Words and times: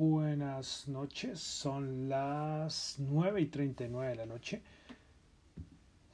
buenas 0.00 0.88
noches. 0.88 1.40
Son 1.40 2.08
las 2.08 2.96
9 3.00 3.42
y 3.42 3.46
39 3.48 4.08
de 4.08 4.16
la 4.16 4.24
noche 4.24 4.62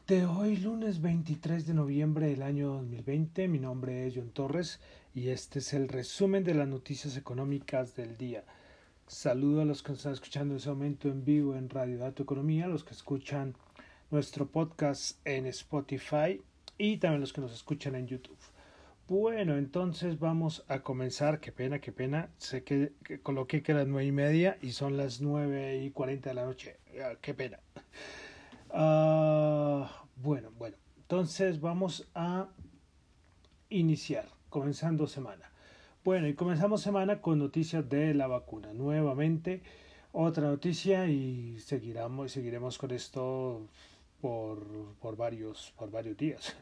de 0.09 0.27
hoy, 0.27 0.56
lunes 0.56 1.00
23 1.00 1.68
de 1.68 1.72
noviembre 1.72 2.27
del 2.27 2.42
año 2.42 2.72
2020. 2.72 3.46
Mi 3.46 3.60
nombre 3.60 4.09
es 4.09 4.14
John 4.16 4.30
Torres 4.30 4.80
y 5.14 5.28
este 5.28 5.60
es 5.60 5.72
el 5.72 5.86
resumen 5.86 6.42
de 6.42 6.54
las 6.54 6.66
noticias 6.66 7.16
económicas 7.16 7.95
del 7.95 8.16
día. 8.16 8.42
Saludo 9.06 9.60
a 9.60 9.64
los 9.64 9.84
que 9.84 9.92
están 9.92 10.14
escuchando 10.14 10.55
en 10.55 10.59
ese 10.59 10.70
momento 10.70 11.09
en 11.09 11.24
vivo 11.24 11.55
en 11.55 11.70
Radio 11.70 11.98
Dato 11.98 12.24
Economía, 12.24 12.66
los 12.66 12.82
que 12.82 12.95
escuchan 12.95 13.55
nuestro 14.10 14.48
podcast 14.48 15.24
en 15.24 15.46
Spotify 15.46 16.42
y 16.77 16.96
también 16.96 17.20
los 17.20 17.32
que 17.32 17.41
nos 17.41 17.55
escuchan 17.55 17.95
en 17.95 18.09
YouTube. 18.09 18.37
Bueno, 19.09 19.56
entonces 19.56 20.19
vamos 20.19 20.65
a 20.66 20.80
comenzar. 20.80 21.38
Qué 21.38 21.52
pena, 21.52 21.78
qué 21.78 21.92
pena. 21.92 22.28
Sé 22.38 22.64
que, 22.64 22.92
coloqué 23.23 23.62
que 23.62 23.73
las 23.73 23.87
nueve 23.87 24.05
y 24.05 24.10
media 24.10 24.59
y 24.62 24.73
son 24.73 24.97
las 24.97 25.20
nueve 25.20 25.78
y 25.78 25.91
cuarenta 25.91 26.30
de 26.30 26.34
la 26.34 26.45
noche. 26.45 26.78
Ah, 27.01 27.12
qué 27.20 27.33
pena. 27.33 27.61
Ah, 28.70 30.05
bueno, 30.16 30.50
bueno. 30.59 30.77
Entonces 30.97 31.61
vamos 31.61 32.09
a 32.16 32.48
iniciar, 33.69 34.27
comenzando 34.48 35.06
semana. 35.06 35.52
Bueno, 36.05 36.27
y 36.27 36.34
comenzamos 36.34 36.83
semana 36.83 37.20
con 37.20 37.38
noticias 37.38 37.88
de 37.88 38.12
la 38.12 38.27
vacuna. 38.27 38.73
Nuevamente, 38.73 39.62
otra 40.11 40.48
noticia 40.48 41.06
y 41.06 41.61
seguiremos, 41.61 42.33
seguiremos 42.33 42.77
con 42.77 42.91
esto 42.91 43.69
por, 44.20 44.58
por, 45.00 45.17
varios, 45.17 45.73
por 45.77 45.92
varios 45.92 46.17
días 46.17 46.56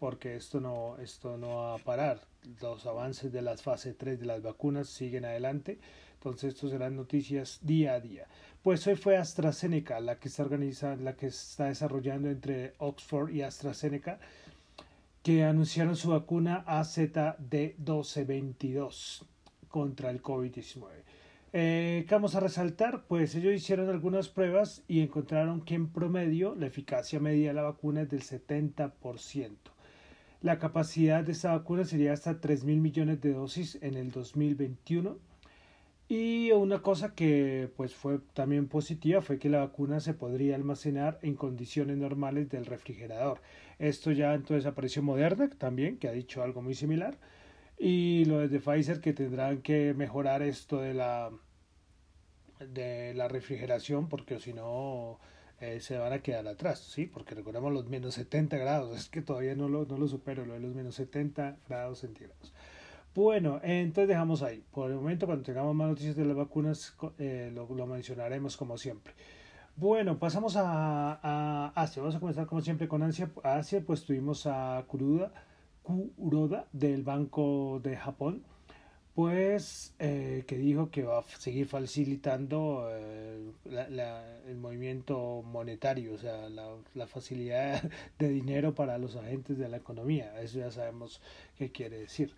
porque 0.00 0.34
esto 0.34 0.60
no, 0.60 0.96
esto 0.98 1.36
no 1.36 1.54
va 1.56 1.74
a 1.74 1.78
parar. 1.78 2.22
Los 2.60 2.86
avances 2.86 3.30
de 3.30 3.42
las 3.42 3.62
fase 3.62 3.94
3 3.94 4.18
de 4.18 4.26
las 4.26 4.42
vacunas 4.42 4.88
siguen 4.88 5.26
adelante, 5.26 5.78
entonces 6.14 6.54
esto 6.54 6.68
serán 6.68 6.96
noticias 6.96 7.60
día 7.62 7.92
a 7.92 8.00
día. 8.00 8.26
Pues 8.62 8.86
hoy 8.86 8.96
fue 8.96 9.18
AstraZeneca 9.18 10.00
la 10.00 10.18
que 10.18 10.28
está 10.28 10.42
organizando, 10.42 11.04
la 11.04 11.16
que 11.16 11.26
está 11.26 11.66
desarrollando 11.66 12.30
entre 12.30 12.72
Oxford 12.78 13.30
y 13.30 13.42
AstraZeneca, 13.42 14.18
que 15.22 15.44
anunciaron 15.44 15.96
su 15.96 16.08
vacuna 16.10 16.64
AZD1222 16.66 19.24
contra 19.68 20.10
el 20.10 20.22
COVID-19. 20.22 20.88
Eh, 21.52 22.04
¿Qué 22.08 22.14
vamos 22.14 22.36
a 22.36 22.40
resaltar? 22.40 23.04
Pues 23.06 23.34
ellos 23.34 23.52
hicieron 23.52 23.90
algunas 23.90 24.28
pruebas 24.28 24.82
y 24.88 25.00
encontraron 25.00 25.60
que 25.62 25.74
en 25.74 25.90
promedio 25.90 26.54
la 26.54 26.66
eficacia 26.66 27.20
media 27.20 27.48
de 27.48 27.54
la 27.54 27.62
vacuna 27.62 28.02
es 28.02 28.08
del 28.08 28.22
70%. 28.22 29.69
La 30.42 30.58
capacidad 30.58 31.22
de 31.22 31.32
esta 31.32 31.52
vacuna 31.52 31.84
sería 31.84 32.14
hasta 32.14 32.40
3 32.40 32.64
mil 32.64 32.80
millones 32.80 33.20
de 33.20 33.34
dosis 33.34 33.78
en 33.82 33.94
el 33.94 34.10
2021. 34.10 35.18
Y 36.08 36.50
una 36.52 36.80
cosa 36.82 37.14
que 37.14 37.70
pues 37.76 37.94
fue 37.94 38.18
también 38.34 38.66
positiva 38.66 39.22
fue 39.22 39.38
que 39.38 39.48
la 39.48 39.60
vacuna 39.60 40.00
se 40.00 40.14
podría 40.14 40.56
almacenar 40.56 41.18
en 41.22 41.34
condiciones 41.36 41.98
normales 41.98 42.48
del 42.48 42.66
refrigerador. 42.66 43.40
Esto 43.78 44.10
ya 44.12 44.34
entonces 44.34 44.66
apareció 44.66 45.02
Moderna 45.02 45.48
también, 45.50 45.98
que 45.98 46.08
ha 46.08 46.12
dicho 46.12 46.42
algo 46.42 46.62
muy 46.62 46.74
similar. 46.74 47.18
Y 47.78 48.24
lo 48.24 48.48
de 48.48 48.60
Pfizer 48.60 49.00
que 49.00 49.12
tendrán 49.12 49.62
que 49.62 49.94
mejorar 49.94 50.42
esto 50.42 50.80
de 50.80 50.94
la 50.94 51.30
de 52.60 53.14
la 53.14 53.28
refrigeración 53.28 54.08
porque 54.08 54.38
si 54.38 54.52
no 54.52 55.18
eh, 55.60 55.80
se 55.80 55.98
van 55.98 56.12
a 56.12 56.20
quedar 56.20 56.48
atrás, 56.48 56.78
¿sí? 56.80 57.06
Porque 57.06 57.34
recordemos 57.34 57.72
los 57.72 57.86
menos 57.86 58.14
70 58.14 58.56
grados, 58.56 58.96
es 58.96 59.08
que 59.08 59.20
todavía 59.20 59.54
no 59.54 59.68
lo, 59.68 59.84
no 59.84 59.98
lo 59.98 60.08
supero, 60.08 60.46
lo 60.46 60.54
de 60.54 60.60
los 60.60 60.74
menos 60.74 60.94
70 60.94 61.58
grados 61.68 61.98
centígrados. 61.98 62.52
Bueno, 63.14 63.60
entonces 63.62 64.08
dejamos 64.08 64.42
ahí. 64.42 64.64
Por 64.70 64.90
el 64.90 64.96
momento, 64.96 65.26
cuando 65.26 65.44
tengamos 65.44 65.74
más 65.74 65.88
noticias 65.88 66.16
de 66.16 66.24
las 66.24 66.36
vacunas, 66.36 66.96
eh, 67.18 67.50
lo, 67.52 67.68
lo, 67.74 67.86
mencionaremos 67.86 68.56
como 68.56 68.78
siempre. 68.78 69.12
Bueno, 69.76 70.18
pasamos 70.18 70.56
a, 70.56 71.18
a, 71.22 71.72
Asia. 71.74 72.02
Vamos 72.02 72.16
a 72.16 72.20
comenzar 72.20 72.46
como 72.46 72.60
siempre 72.62 72.88
con 72.88 73.02
Asia. 73.02 73.30
Asia, 73.42 73.82
pues 73.84 74.04
tuvimos 74.04 74.46
a 74.46 74.82
Kuroda, 74.86 75.32
Kuroda 75.82 76.68
del 76.72 77.02
Banco 77.02 77.80
de 77.82 77.96
Japón 77.96 78.44
pues 79.20 79.92
eh, 79.98 80.44
que 80.46 80.56
dijo 80.56 80.90
que 80.90 81.02
va 81.02 81.18
a 81.18 81.24
seguir 81.38 81.66
facilitando 81.66 82.88
eh, 82.90 83.52
el 84.48 84.56
movimiento 84.56 85.42
monetario, 85.42 86.14
o 86.14 86.18
sea, 86.18 86.48
la, 86.48 87.06
facilidad 87.06 87.82
de 88.18 88.30
dinero 88.30 88.74
para 88.74 88.96
los 88.96 89.16
agentes 89.16 89.58
de 89.58 89.68
la 89.68 89.76
economía. 89.76 90.40
Eso 90.40 90.60
ya 90.60 90.70
sabemos 90.70 91.20
qué 91.58 91.70
quiere 91.70 91.98
decir. 91.98 92.34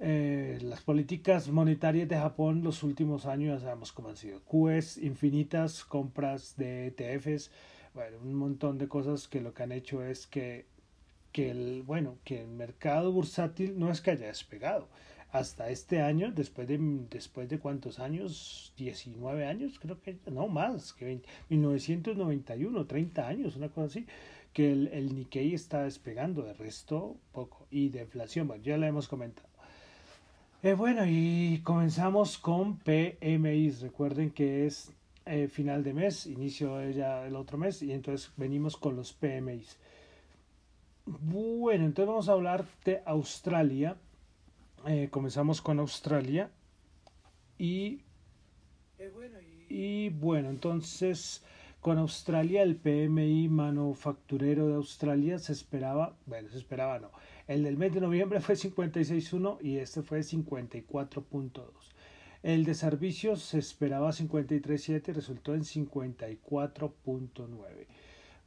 Eh, 0.00 0.58
las 0.60 0.80
políticas 0.80 1.50
monetarias 1.50 2.08
de 2.08 2.16
Japón 2.16 2.64
los 2.64 2.82
últimos 2.82 3.24
años 3.24 3.60
ya 3.60 3.66
sabemos 3.66 3.92
cómo 3.92 4.08
han 4.08 4.16
sido. 4.16 4.40
QEs 4.40 4.98
infinitas, 4.98 5.84
compras 5.84 6.56
de 6.56 6.88
ETFs, 6.88 7.52
bueno, 7.94 8.18
un 8.24 8.34
montón 8.34 8.76
de 8.78 8.88
cosas 8.88 9.28
que 9.28 9.40
lo 9.40 9.54
que 9.54 9.62
han 9.62 9.70
hecho 9.70 10.02
es 10.02 10.26
que, 10.26 10.66
que 11.30 11.52
el, 11.52 11.84
bueno, 11.84 12.16
que 12.24 12.40
el 12.40 12.48
mercado 12.48 13.12
bursátil 13.12 13.78
no 13.78 13.92
es 13.92 14.00
que 14.00 14.10
haya 14.10 14.26
despegado, 14.26 14.88
hasta 15.30 15.68
este 15.70 16.00
año, 16.00 16.32
después 16.32 16.66
de, 16.68 16.78
después 17.10 17.48
de 17.48 17.58
cuántos 17.58 17.98
años, 17.98 18.72
19 18.76 19.46
años, 19.46 19.78
creo 19.78 20.00
que, 20.00 20.18
no 20.30 20.48
más, 20.48 20.94
que 20.94 21.04
20, 21.04 21.28
1991, 21.50 22.86
30 22.86 23.28
años, 23.28 23.56
una 23.56 23.68
cosa 23.68 23.86
así, 23.86 24.06
que 24.52 24.72
el, 24.72 24.88
el 24.88 25.14
Nikkei 25.14 25.54
está 25.54 25.84
despegando, 25.84 26.42
de 26.42 26.54
resto 26.54 27.16
poco, 27.32 27.66
y 27.70 27.90
de 27.90 28.02
inflación, 28.02 28.48
bueno, 28.48 28.62
ya 28.62 28.78
la 28.78 28.88
hemos 28.88 29.06
comentado. 29.06 29.48
Eh, 30.62 30.72
bueno, 30.72 31.04
y 31.06 31.60
comenzamos 31.62 32.38
con 32.38 32.78
PMI, 32.78 33.70
recuerden 33.82 34.30
que 34.30 34.66
es 34.66 34.92
eh, 35.26 35.46
final 35.46 35.84
de 35.84 35.92
mes, 35.92 36.26
inicio 36.26 36.88
ya 36.90 37.26
el 37.26 37.36
otro 37.36 37.58
mes, 37.58 37.82
y 37.82 37.92
entonces 37.92 38.32
venimos 38.36 38.76
con 38.76 38.96
los 38.96 39.12
PMI. 39.12 39.62
Bueno, 41.04 41.84
entonces 41.84 42.08
vamos 42.08 42.28
a 42.28 42.32
hablar 42.32 42.64
de 42.84 43.02
Australia 43.04 43.96
eh, 44.86 45.08
comenzamos 45.10 45.60
con 45.60 45.80
Australia 45.80 46.50
y, 47.58 48.04
y, 49.68 50.08
bueno, 50.10 50.50
entonces 50.50 51.44
con 51.80 51.98
Australia 51.98 52.62
el 52.62 52.76
PMI 52.76 53.48
manufacturero 53.48 54.68
de 54.68 54.76
Australia 54.76 55.38
se 55.38 55.52
esperaba, 55.52 56.16
bueno, 56.26 56.48
se 56.48 56.58
esperaba 56.58 56.98
no, 56.98 57.10
el 57.46 57.64
del 57.64 57.76
mes 57.76 57.92
de 57.92 58.00
noviembre 58.00 58.40
fue 58.40 58.54
56.1 58.54 59.58
y 59.60 59.76
este 59.78 60.02
fue 60.02 60.20
54.2. 60.20 61.64
El 62.42 62.64
de 62.64 62.74
servicios 62.74 63.42
se 63.42 63.58
esperaba 63.58 64.10
53.7 64.10 65.08
y 65.08 65.12
resultó 65.12 65.54
en 65.54 65.62
54.9. 65.62 67.86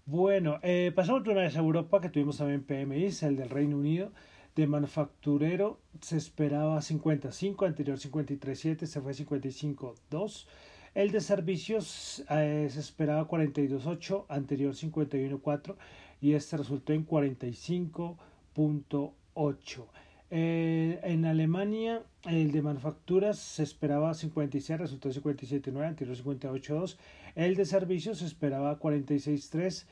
Bueno, 0.06 0.59
eh, 0.64 0.94
pasamos 0.96 1.28
una 1.28 1.41
vez 1.41 1.58
a 1.58 1.59
Europa 1.59 2.00
que 2.00 2.09
tuvimos 2.09 2.38
también 2.38 2.64
PMI, 2.64 3.09
el 3.22 3.36
del 3.36 3.50
Reino 3.50 3.78
Unido 3.78 4.14
de 4.56 4.67
manufacturero 4.67 5.79
se 6.01 6.17
esperaba 6.17 6.81
55, 6.81 7.66
anterior 7.66 7.97
53.7, 7.97 8.85
se 8.85 9.00
fue 9.01 9.13
55.2. 9.13 10.45
El 10.94 11.12
de 11.12 11.22
servicios 11.22 12.25
eh, 12.29 12.67
se 12.69 12.81
esperaba 12.81 13.28
42.8, 13.28 14.25
anterior 14.28 14.73
51.4 14.73 15.75
y 16.19 16.34
este 16.34 16.57
resultó 16.57 16.91
en 16.94 17.07
45.8. 17.07 19.85
Eh, 20.34 20.97
en 21.03 21.25
Alemania 21.25 22.03
el 22.23 22.51
de 22.51 22.61
manufacturas 22.61 23.40
se 23.40 23.63
esperaba 23.63 24.13
56, 24.13 24.79
resultó 24.79 25.09
57.9, 25.09 25.88
anterior 25.88 26.17
58.2. 26.17 26.97
El 27.35 27.56
de 27.56 27.66
servicios 27.66 28.20
se 28.20 28.26
esperaba 28.26 28.79
46.3 28.79 29.85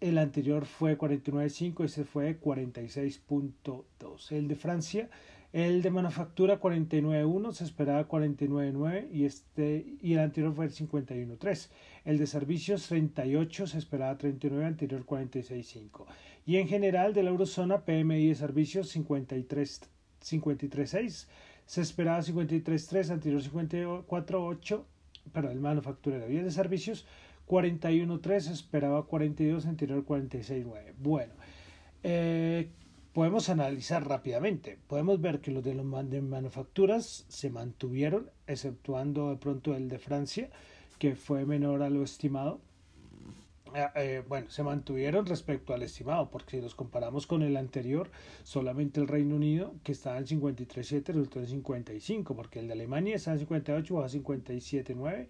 el 0.00 0.18
anterior 0.18 0.64
fue 0.64 0.96
49.5, 0.96 1.84
ese 1.84 2.04
fue 2.04 2.40
46.2. 2.40 4.32
El 4.32 4.48
de 4.48 4.54
Francia, 4.54 5.10
el 5.52 5.82
de 5.82 5.90
manufactura 5.90 6.60
49.1, 6.60 7.52
se 7.52 7.64
esperaba 7.64 8.06
49.9 8.06 9.08
y, 9.12 9.24
este, 9.24 9.96
y 10.00 10.12
el 10.12 10.20
anterior 10.20 10.54
fue 10.54 10.66
el 10.66 10.72
51.3. 10.72 11.70
El 12.04 12.18
de 12.18 12.26
servicios 12.26 12.86
38, 12.86 13.66
se 13.66 13.78
esperaba 13.78 14.16
39, 14.16 14.64
anterior 14.66 15.04
46.5. 15.04 16.04
Y 16.46 16.56
en 16.56 16.68
general 16.68 17.12
de 17.14 17.22
la 17.22 17.30
eurozona, 17.30 17.84
PMI 17.84 18.28
de 18.28 18.34
servicios 18.34 18.88
53, 18.90 19.82
53.6, 20.22 21.26
se 21.66 21.80
esperaba 21.80 22.20
53.3, 22.20 23.10
anterior 23.10 23.42
54.8, 23.42 24.84
pero 25.32 25.50
el 25.50 25.60
manufacturero 25.60 26.30
y 26.30 26.38
el 26.38 26.44
de 26.44 26.50
servicios 26.50 27.06
41.3, 27.48 28.50
esperaba 28.50 29.06
42, 29.06 29.66
anterior 29.66 30.04
46.9. 30.04 30.94
Bueno, 30.98 31.32
eh, 32.02 32.68
podemos 33.12 33.48
analizar 33.48 34.06
rápidamente. 34.06 34.78
Podemos 34.86 35.20
ver 35.20 35.40
que 35.40 35.50
los 35.50 35.64
de 35.64 35.74
los 35.74 36.10
de 36.10 36.20
manufacturas 36.20 37.24
se 37.28 37.50
mantuvieron, 37.50 38.30
exceptuando 38.46 39.30
de 39.30 39.36
pronto 39.36 39.74
el 39.74 39.88
de 39.88 39.98
Francia, 39.98 40.50
que 40.98 41.16
fue 41.16 41.46
menor 41.46 41.82
a 41.82 41.90
lo 41.90 42.02
estimado. 42.02 42.60
Ah, 43.74 43.92
eh, 43.96 44.22
bueno, 44.26 44.48
se 44.50 44.62
mantuvieron 44.62 45.26
respecto 45.26 45.74
al 45.74 45.82
estimado, 45.82 46.30
porque 46.30 46.56
si 46.56 46.62
nos 46.62 46.74
comparamos 46.74 47.26
con 47.26 47.42
el 47.42 47.56
anterior, 47.56 48.10
solamente 48.42 49.00
el 49.00 49.08
Reino 49.08 49.36
Unido, 49.36 49.74
que 49.84 49.92
estaba 49.92 50.16
en 50.18 50.26
53.7, 50.26 51.06
resultó 51.06 51.40
en 51.40 51.48
55, 51.48 52.34
porque 52.34 52.60
el 52.60 52.66
de 52.66 52.72
Alemania 52.72 53.16
estaba 53.16 53.34
en 53.34 53.40
58, 53.40 53.94
bajó 53.94 54.06
a 54.06 54.08
57.9, 54.08 55.26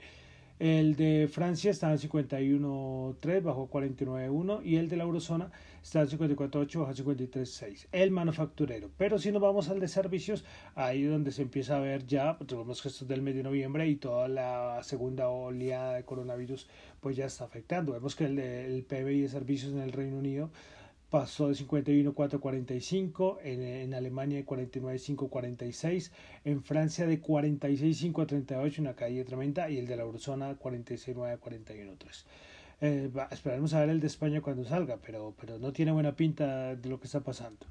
el 0.58 0.96
de 0.96 1.28
Francia 1.30 1.70
estaba 1.70 1.92
en 1.92 1.98
51.3, 1.98 3.42
bajó 3.42 3.64
a 3.64 3.68
49.1, 3.68 4.64
y 4.64 4.76
el 4.76 4.88
de 4.88 4.96
la 4.96 5.04
eurozona 5.04 5.50
está 5.82 6.00
en 6.00 6.08
54.8, 6.08 6.78
bajó 6.78 6.90
a 6.90 6.94
53.6, 6.94 7.86
el 7.92 8.10
manufacturero. 8.10 8.90
Pero 8.96 9.18
si 9.18 9.30
nos 9.30 9.40
vamos 9.40 9.68
al 9.68 9.80
de 9.80 9.88
servicios, 9.88 10.44
ahí 10.74 11.04
es 11.04 11.10
donde 11.10 11.30
se 11.30 11.42
empieza 11.42 11.76
a 11.76 11.80
ver 11.80 12.06
ya, 12.06 12.36
tenemos 12.38 12.82
que 12.82 12.88
esto 12.88 13.04
es 13.04 13.08
del 13.08 13.22
mes 13.22 13.34
de 13.36 13.42
noviembre 13.42 13.86
y 13.88 13.96
toda 13.96 14.28
la 14.28 14.82
segunda 14.82 15.28
oleada 15.28 15.94
de 15.94 16.04
coronavirus 16.04 16.68
pues 17.00 17.16
ya 17.16 17.26
está 17.26 17.44
afectando. 17.44 17.92
Vemos 17.92 18.16
que 18.16 18.24
el, 18.24 18.38
el 18.38 18.84
PBI 18.84 19.22
de 19.22 19.28
servicios 19.28 19.72
en 19.72 19.80
el 19.80 19.92
Reino 19.92 20.18
Unido 20.18 20.50
pasó 21.10 21.48
de 21.48 21.54
51.445, 21.54 23.38
en, 23.42 23.62
en 23.62 23.94
Alemania 23.94 24.38
de 24.38 24.46
49.546, 24.46 26.10
en 26.44 26.62
Francia 26.62 27.06
de 27.06 27.22
46.5 27.22 28.22
a 28.22 28.26
38, 28.26 28.82
una 28.82 28.94
caída 28.94 29.24
tremenda, 29.24 29.70
y 29.70 29.78
el 29.78 29.86
de 29.86 29.96
la 29.96 30.02
eurozona 30.02 30.58
46.9 30.58 31.32
a 31.32 31.40
41.3. 31.40 32.24
Eh, 32.80 33.10
esperaremos 33.30 33.74
a 33.74 33.80
ver 33.80 33.90
el 33.90 34.00
de 34.00 34.06
España 34.06 34.40
cuando 34.40 34.64
salga, 34.64 34.98
pero, 35.04 35.34
pero 35.40 35.58
no 35.58 35.72
tiene 35.72 35.92
buena 35.92 36.14
pinta 36.14 36.76
de 36.76 36.88
lo 36.88 37.00
que 37.00 37.06
está 37.06 37.20
pasando 37.20 37.66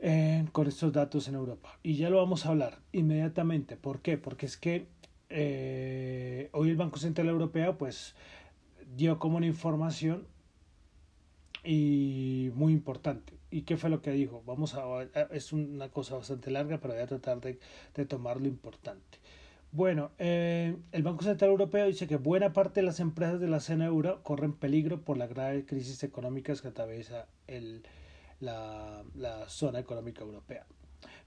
eh, 0.00 0.44
con 0.52 0.66
estos 0.66 0.92
datos 0.92 1.28
en 1.28 1.34
Europa. 1.34 1.78
Y 1.82 1.96
ya 1.96 2.10
lo 2.10 2.18
vamos 2.18 2.44
a 2.44 2.50
hablar 2.50 2.80
inmediatamente. 2.92 3.76
¿Por 3.76 4.00
qué? 4.00 4.18
Porque 4.18 4.46
es 4.46 4.56
que 4.56 4.88
eh, 5.30 6.50
hoy 6.52 6.70
el 6.70 6.76
Banco 6.76 6.98
Central 6.98 7.28
Europeo 7.28 7.78
pues 7.78 8.14
dio 8.96 9.18
como 9.18 9.38
una 9.38 9.46
información 9.46 10.26
y 11.66 12.50
muy 12.54 12.72
importante. 12.72 13.34
¿Y 13.50 13.62
qué 13.62 13.76
fue 13.76 13.90
lo 13.90 14.00
que 14.00 14.12
dijo? 14.12 14.42
Vamos 14.46 14.74
a, 14.74 14.82
es 15.32 15.52
una 15.52 15.88
cosa 15.88 16.16
bastante 16.16 16.50
larga, 16.50 16.78
pero 16.78 16.94
voy 16.94 17.02
a 17.02 17.06
tratar 17.06 17.40
de, 17.40 17.58
de 17.94 18.06
tomar 18.06 18.40
lo 18.40 18.46
importante. 18.46 19.18
Bueno, 19.72 20.10
eh, 20.18 20.76
el 20.92 21.02
Banco 21.02 21.24
Central 21.24 21.50
Europeo 21.50 21.86
dice 21.86 22.06
que 22.06 22.16
buena 22.16 22.52
parte 22.52 22.80
de 22.80 22.86
las 22.86 23.00
empresas 23.00 23.40
de 23.40 23.48
la 23.48 23.60
zona 23.60 23.86
euro 23.86 24.22
corren 24.22 24.52
peligro 24.52 25.02
por 25.02 25.18
la 25.18 25.26
grave 25.26 25.66
crisis 25.66 26.02
económica 26.02 26.54
que 26.54 26.68
atraviesa 26.68 27.26
el, 27.46 27.82
la, 28.40 29.04
la 29.14 29.48
zona 29.48 29.80
económica 29.80 30.22
europea. 30.22 30.64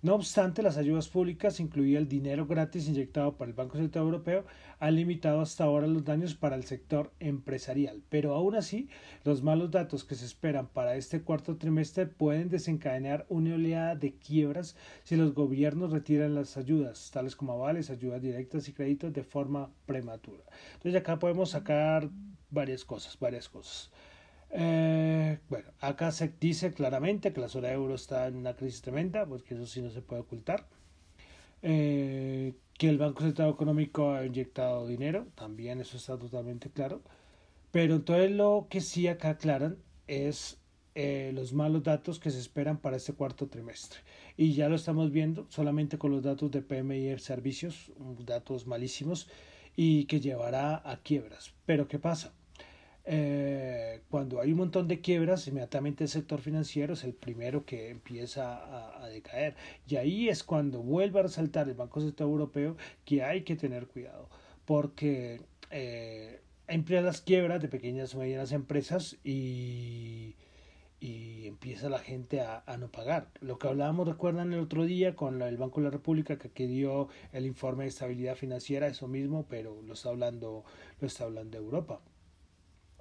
No 0.02 0.16
obstante, 0.16 0.64
las 0.64 0.78
ayudas 0.78 1.10
públicas, 1.10 1.60
incluido 1.60 2.00
el 2.00 2.08
dinero 2.08 2.48
gratis 2.48 2.88
inyectado 2.88 3.36
por 3.36 3.50
el 3.50 3.54
Banco 3.54 3.78
Central 3.78 4.06
Europeo, 4.06 4.46
han 4.80 4.96
limitado 4.96 5.42
hasta 5.42 5.66
ahora 5.66 5.88
los 5.88 6.06
daños 6.06 6.36
para 6.36 6.56
el 6.56 6.64
sector 6.64 7.12
empresarial. 7.20 8.02
Pero 8.08 8.34
aún 8.34 8.56
así, 8.56 8.88
los 9.26 9.44
malos 9.44 9.72
datos 9.72 10.06
que 10.06 10.16
se 10.16 10.24
esperan 10.24 10.68
para 10.68 10.96
este 10.96 11.22
cuarto 11.22 11.58
trimestre 11.58 12.06
pueden 12.06 12.48
desencadenar 12.48 13.26
una 13.28 13.56
oleada 13.56 13.96
de 13.96 14.14
quiebras 14.14 14.78
si 15.04 15.18
los 15.18 15.34
gobiernos 15.34 15.92
retiran 15.92 16.34
las 16.34 16.56
ayudas, 16.56 17.12
tales 17.12 17.36
como 17.36 17.52
avales, 17.52 17.90
ayudas 17.90 18.22
directas 18.22 18.70
y 18.70 18.74
créditos 18.74 19.12
de 19.12 19.26
forma 19.26 19.70
prematura. 19.86 20.46
Entonces 20.76 20.96
acá 21.02 21.20
podemos 21.20 21.50
sacar 21.50 22.10
varias 22.50 22.86
cosas, 22.86 23.20
varias 23.20 23.50
cosas. 23.50 23.92
Eh, 24.52 25.40
bueno, 25.50 25.70
acá 25.80 26.12
se 26.12 26.34
dice 26.40 26.74
claramente 26.74 27.34
que 27.34 27.42
la 27.42 27.50
zona 27.50 27.72
euro 27.72 27.96
está 27.96 28.28
en 28.28 28.36
una 28.36 28.56
crisis 28.56 28.82
tremenda, 28.82 29.26
porque 29.26 29.54
eso 29.56 29.66
sí 29.66 29.82
no 29.82 29.92
se 29.92 30.02
puede 30.02 30.22
ocultar. 30.22 30.68
Eh, 31.62 32.54
que 32.78 32.90
el 32.90 32.98
Banco 32.98 33.22
Central 33.22 33.50
Económico 33.50 34.14
ha 34.14 34.26
inyectado 34.26 34.88
dinero, 34.88 35.28
también 35.36 35.82
eso 35.82 35.98
está 35.98 36.18
totalmente 36.18 36.70
claro. 36.70 37.02
Pero 37.72 37.96
entonces 37.96 38.32
lo 38.32 38.68
que 38.70 38.82
sí 38.82 39.08
acá 39.08 39.32
aclaran 39.32 39.78
es 40.08 40.60
eh, 40.96 41.32
los 41.36 41.54
malos 41.54 41.84
datos 41.84 42.20
que 42.20 42.32
se 42.32 42.40
esperan 42.40 42.78
para 42.78 42.98
este 42.98 43.14
cuarto 43.14 43.48
trimestre. 43.48 44.00
Y 44.38 44.54
ya 44.54 44.70
lo 44.70 44.76
estamos 44.76 45.12
viendo 45.12 45.46
solamente 45.50 45.98
con 45.98 46.12
los 46.12 46.24
datos 46.24 46.52
de 46.52 46.62
PMI 46.62 47.18
servicios, 47.20 47.92
datos 48.26 48.66
malísimos 48.68 49.30
y 49.76 50.06
que 50.06 50.20
llevará 50.20 50.82
a 50.90 50.98
quiebras. 51.04 51.54
Pero 51.66 51.88
¿qué 51.88 52.00
pasa? 52.00 52.34
Eh, 53.12 54.02
cuando 54.12 54.40
hay 54.40 54.52
un 54.52 54.60
montón 54.60 54.88
de 54.88 55.02
quiebras, 55.02 55.48
inmediatamente 55.48 56.04
el 56.04 56.12
sector 56.12 56.42
financiero 56.42 56.94
es 56.94 57.04
el 57.04 57.16
primero 57.16 57.66
que 57.66 57.90
empieza 57.90 59.04
a, 59.04 59.10
decaer. 59.10 59.56
Y 59.88 59.96
ahí 59.96 60.30
es 60.30 60.44
cuando 60.44 60.84
vuelve 60.84 61.20
a 61.20 61.24
resaltar 61.24 61.68
el 61.68 61.74
Banco 61.74 62.02
Central 62.02 62.30
Europeo 62.30 62.78
que 63.06 63.24
hay 63.24 63.42
que 63.42 63.56
tener 63.56 63.88
cuidado, 63.88 64.30
porque 64.66 65.42
eh, 65.72 66.42
empiezan 66.68 67.06
las 67.06 67.22
quiebras 67.22 67.64
de 67.64 67.68
pequeñas 67.68 68.14
y 68.14 68.18
medianas 68.18 68.52
empresas 68.52 69.18
y, 69.24 70.36
y 71.00 71.48
empieza 71.48 71.90
la 71.90 72.00
gente 72.00 72.42
a, 72.42 72.64
a, 72.68 72.78
no 72.78 72.90
pagar. 72.92 73.30
Lo 73.42 73.58
que 73.58 73.70
hablábamos, 73.70 74.08
recuerdan 74.08 74.54
el 74.54 74.60
otro 74.60 74.86
día 74.86 75.16
con 75.16 75.42
el 75.42 75.58
Banco 75.58 75.82
de 75.82 75.86
la 75.86 75.92
República 75.92 76.38
que, 76.38 76.52
que 76.52 76.68
dio 76.68 77.08
el 77.34 77.48
informe 77.48 77.86
de 77.86 77.90
estabilidad 77.90 78.36
financiera, 78.36 78.86
eso 78.88 79.08
mismo, 79.08 79.48
pero 79.50 79.82
lo 79.82 79.94
está 79.94 80.10
hablando, 80.10 80.64
lo 81.02 81.08
está 81.08 81.24
hablando 81.24 81.58
Europa. 81.58 82.02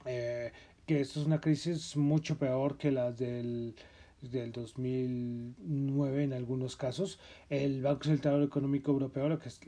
Eh, 0.07 0.53
que 0.87 1.01
esto 1.01 1.21
es 1.21 1.27
una 1.27 1.41
crisis 1.41 1.97
mucho 1.97 2.39
peor 2.39 2.79
que 2.79 2.91
las 2.91 3.19
del, 3.19 3.75
del 4.23 4.53
2009 4.53 6.25
en 6.25 6.33
algunos 6.33 6.77
casos. 6.77 7.19
El 7.51 7.83
Banco 7.83 8.05
Central 8.05 8.43
Económico 8.43 8.93
Europeo, 8.93 9.29
lo 9.29 9.39
que 9.39 9.49
es, 9.49 9.61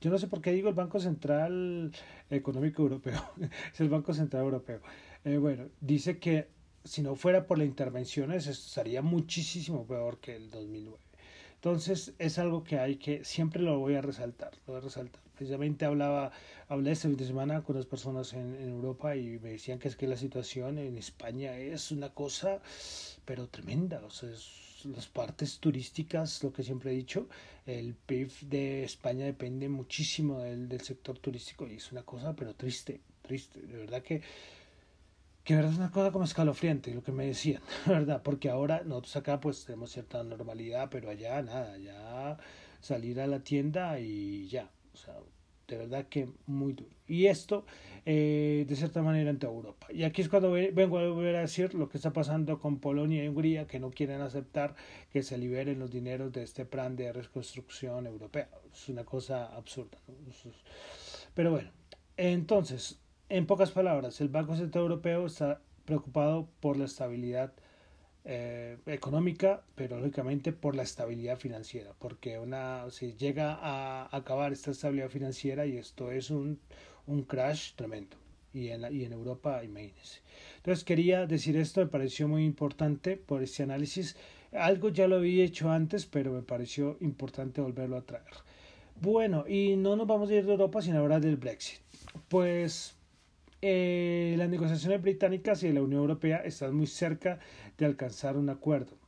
yo 0.00 0.10
no 0.10 0.18
sé 0.18 0.26
por 0.26 0.40
qué 0.40 0.52
digo 0.52 0.68
el 0.68 0.74
Banco 0.74 0.98
Central 0.98 1.92
Económico 2.30 2.82
Europeo, 2.82 3.22
es 3.72 3.80
el 3.80 3.88
Banco 3.88 4.12
Central 4.12 4.42
Europeo. 4.42 4.80
Eh, 5.24 5.38
bueno, 5.38 5.68
dice 5.80 6.18
que 6.18 6.48
si 6.84 7.02
no 7.02 7.14
fuera 7.16 7.46
por 7.46 7.58
las 7.58 7.66
intervenciones, 7.66 8.46
estaría 8.46 9.02
muchísimo 9.02 9.86
peor 9.86 10.18
que 10.18 10.36
el 10.36 10.50
2009. 10.50 11.03
Entonces 11.64 12.12
es 12.18 12.38
algo 12.38 12.62
que 12.62 12.78
hay 12.78 12.96
que, 12.96 13.24
siempre 13.24 13.62
lo 13.62 13.78
voy 13.78 13.94
a 13.94 14.02
resaltar, 14.02 14.50
lo 14.66 14.74
voy 14.74 14.82
a 14.82 14.84
resaltar. 14.84 15.22
Precisamente 15.34 15.86
hablaba, 15.86 16.30
hablé 16.68 16.92
este 16.92 17.08
fin 17.08 17.16
de 17.16 17.26
semana 17.26 17.62
con 17.62 17.76
las 17.76 17.86
personas 17.86 18.34
en, 18.34 18.54
en, 18.56 18.68
Europa 18.68 19.16
y 19.16 19.38
me 19.38 19.52
decían 19.52 19.78
que 19.78 19.88
es 19.88 19.96
que 19.96 20.06
la 20.06 20.18
situación 20.18 20.76
en 20.76 20.98
España 20.98 21.56
es 21.56 21.90
una 21.90 22.10
cosa, 22.10 22.60
pero 23.24 23.48
tremenda. 23.48 24.02
O 24.04 24.10
sea, 24.10 24.28
es, 24.28 24.84
las 24.84 25.06
partes 25.06 25.58
turísticas, 25.58 26.44
lo 26.44 26.52
que 26.52 26.62
siempre 26.62 26.92
he 26.92 26.94
dicho, 26.94 27.28
el 27.64 27.94
PIB 27.94 28.30
de 28.42 28.84
España 28.84 29.24
depende 29.24 29.70
muchísimo 29.70 30.40
del, 30.40 30.68
del 30.68 30.82
sector 30.82 31.18
turístico 31.18 31.66
y 31.66 31.76
es 31.76 31.90
una 31.92 32.02
cosa, 32.02 32.36
pero 32.36 32.52
triste, 32.52 33.00
triste. 33.22 33.62
De 33.62 33.78
verdad 33.78 34.02
que 34.02 34.20
que 35.44 35.54
verdad 35.54 35.72
es 35.72 35.78
una 35.78 35.90
cosa 35.90 36.10
como 36.10 36.24
escalofriante 36.24 36.94
lo 36.94 37.02
que 37.02 37.12
me 37.12 37.26
decían, 37.26 37.62
¿verdad? 37.86 38.22
Porque 38.22 38.48
ahora 38.48 38.82
nosotros 38.84 39.16
acá 39.16 39.40
pues 39.40 39.64
tenemos 39.64 39.92
cierta 39.92 40.22
normalidad, 40.24 40.88
pero 40.90 41.10
allá 41.10 41.42
nada, 41.42 41.76
ya 41.78 42.38
salir 42.80 43.20
a 43.20 43.26
la 43.26 43.40
tienda 43.40 44.00
y 44.00 44.48
ya, 44.48 44.70
o 44.92 44.96
sea, 44.96 45.14
de 45.68 45.78
verdad 45.78 46.06
que 46.08 46.28
muy 46.46 46.72
duro. 46.74 46.90
Y 47.06 47.26
esto, 47.26 47.64
eh, 48.04 48.64
de 48.68 48.76
cierta 48.76 49.02
manera, 49.02 49.32
toda 49.38 49.52
Europa. 49.52 49.86
Y 49.90 50.04
aquí 50.04 50.22
es 50.22 50.28
cuando 50.28 50.52
vengo 50.52 50.98
a 50.98 51.08
volver 51.08 51.36
a 51.36 51.40
decir 51.40 51.74
lo 51.74 51.88
que 51.88 51.98
está 51.98 52.12
pasando 52.12 52.58
con 52.58 52.78
Polonia 52.78 53.24
y 53.24 53.28
Hungría, 53.28 53.66
que 53.66 53.80
no 53.80 53.90
quieren 53.90 54.20
aceptar 54.20 54.74
que 55.12 55.22
se 55.22 55.38
liberen 55.38 55.78
los 55.78 55.90
dineros 55.90 56.32
de 56.32 56.42
este 56.42 56.64
plan 56.64 56.96
de 56.96 57.12
reconstrucción 57.12 58.06
europea. 58.06 58.48
Es 58.72 58.88
una 58.88 59.04
cosa 59.04 59.54
absurda. 59.54 59.98
¿no? 60.08 60.14
Pero 61.34 61.50
bueno, 61.50 61.70
entonces, 62.16 63.00
en 63.28 63.46
pocas 63.46 63.70
palabras, 63.70 64.20
el 64.20 64.28
Banco 64.28 64.56
Central 64.56 64.82
Europeo 64.82 65.26
está 65.26 65.60
preocupado 65.84 66.48
por 66.60 66.76
la 66.76 66.84
estabilidad 66.84 67.52
eh, 68.24 68.78
económica, 68.86 69.62
pero 69.74 69.98
lógicamente 69.98 70.52
por 70.52 70.74
la 70.74 70.82
estabilidad 70.82 71.38
financiera, 71.38 71.92
porque 71.98 72.38
una, 72.38 72.90
si 72.90 73.14
llega 73.14 73.58
a 73.60 74.08
acabar 74.16 74.52
esta 74.52 74.70
estabilidad 74.70 75.10
financiera 75.10 75.66
y 75.66 75.76
esto 75.76 76.10
es 76.10 76.30
un, 76.30 76.58
un 77.06 77.22
crash 77.22 77.72
tremendo, 77.74 78.16
y 78.54 78.68
en, 78.68 78.82
la, 78.82 78.90
y 78.90 79.04
en 79.04 79.12
Europa, 79.12 79.62
imagínense. 79.64 80.20
Entonces 80.56 80.84
quería 80.84 81.26
decir 81.26 81.56
esto, 81.56 81.80
me 81.80 81.86
pareció 81.86 82.28
muy 82.28 82.44
importante 82.44 83.16
por 83.16 83.42
este 83.42 83.62
análisis. 83.62 84.16
Algo 84.52 84.88
ya 84.88 85.08
lo 85.08 85.16
había 85.16 85.44
hecho 85.44 85.70
antes, 85.70 86.06
pero 86.06 86.32
me 86.32 86.42
pareció 86.42 86.96
importante 87.00 87.60
volverlo 87.60 87.96
a 87.96 88.02
traer. 88.02 88.32
Bueno, 89.00 89.44
y 89.48 89.76
no 89.76 89.96
nos 89.96 90.06
vamos 90.06 90.30
a 90.30 90.34
ir 90.34 90.46
de 90.46 90.52
Europa, 90.52 90.80
sino 90.80 91.00
ahora 91.00 91.18
del 91.18 91.36
Brexit. 91.36 91.80
Pues 92.28 92.94
eh, 93.66 94.34
las 94.36 94.50
negociaciones 94.50 95.00
británicas 95.00 95.62
y 95.62 95.68
de 95.68 95.72
la 95.72 95.82
Unión 95.82 96.02
Europea 96.02 96.36
están 96.44 96.74
muy 96.74 96.86
cerca 96.86 97.38
de 97.78 97.86
alcanzar 97.86 98.36
un 98.36 98.50
acuerdo. 98.50 98.98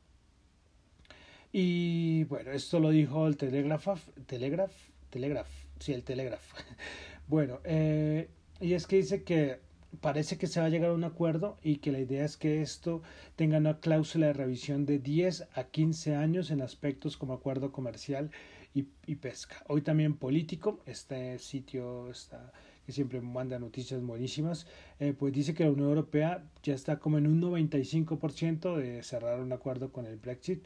Y 1.51 2.23
bueno, 2.23 2.49
esto 2.51 2.79
lo 2.79 2.89
dijo 2.89 3.27
el 3.27 3.37
Telegraph, 3.37 3.87
Telegraph, 4.25 4.73
Telegraph, 5.11 5.47
sí, 5.77 5.93
el 5.93 6.03
Telegraph. 6.03 6.41
bueno, 7.27 7.59
eh, 7.65 8.29
y 8.59 8.73
es 8.73 8.87
que 8.87 8.95
dice 8.95 9.21
que 9.21 9.59
parece 10.01 10.39
que 10.39 10.47
se 10.47 10.59
va 10.59 10.65
a 10.65 10.69
llegar 10.69 10.89
a 10.89 10.93
un 10.93 11.03
acuerdo 11.03 11.59
y 11.61 11.75
que 11.75 11.91
la 11.91 11.99
idea 11.99 12.25
es 12.25 12.35
que 12.35 12.63
esto 12.63 13.03
tenga 13.35 13.59
una 13.59 13.79
cláusula 13.79 14.25
de 14.25 14.33
revisión 14.33 14.87
de 14.87 14.97
10 14.97 15.49
a 15.53 15.65
15 15.65 16.15
años 16.15 16.49
en 16.49 16.63
aspectos 16.63 17.15
como 17.15 17.33
acuerdo 17.33 17.71
comercial 17.71 18.31
y, 18.73 18.87
y 19.05 19.17
pesca. 19.17 19.63
Hoy 19.67 19.83
también 19.83 20.17
político, 20.17 20.81
este 20.87 21.37
sitio 21.37 22.09
está 22.09 22.51
que 22.87 22.93
siempre 22.93 23.19
manda 23.19 23.59
noticias 23.59 24.01
buenísimas, 24.01 24.65
eh, 25.01 25.13
pues 25.13 25.33
dice 25.33 25.53
que 25.53 25.65
la 25.65 25.71
Unión 25.71 25.89
Europea 25.89 26.45
ya 26.63 26.73
está 26.73 26.99
como 26.99 27.17
en 27.17 27.27
un 27.27 27.41
95% 27.41 28.77
de 28.77 29.03
cerrar 29.03 29.41
un 29.41 29.51
acuerdo 29.51 29.91
con 29.91 30.05
el 30.05 30.15
Brexit 30.15 30.65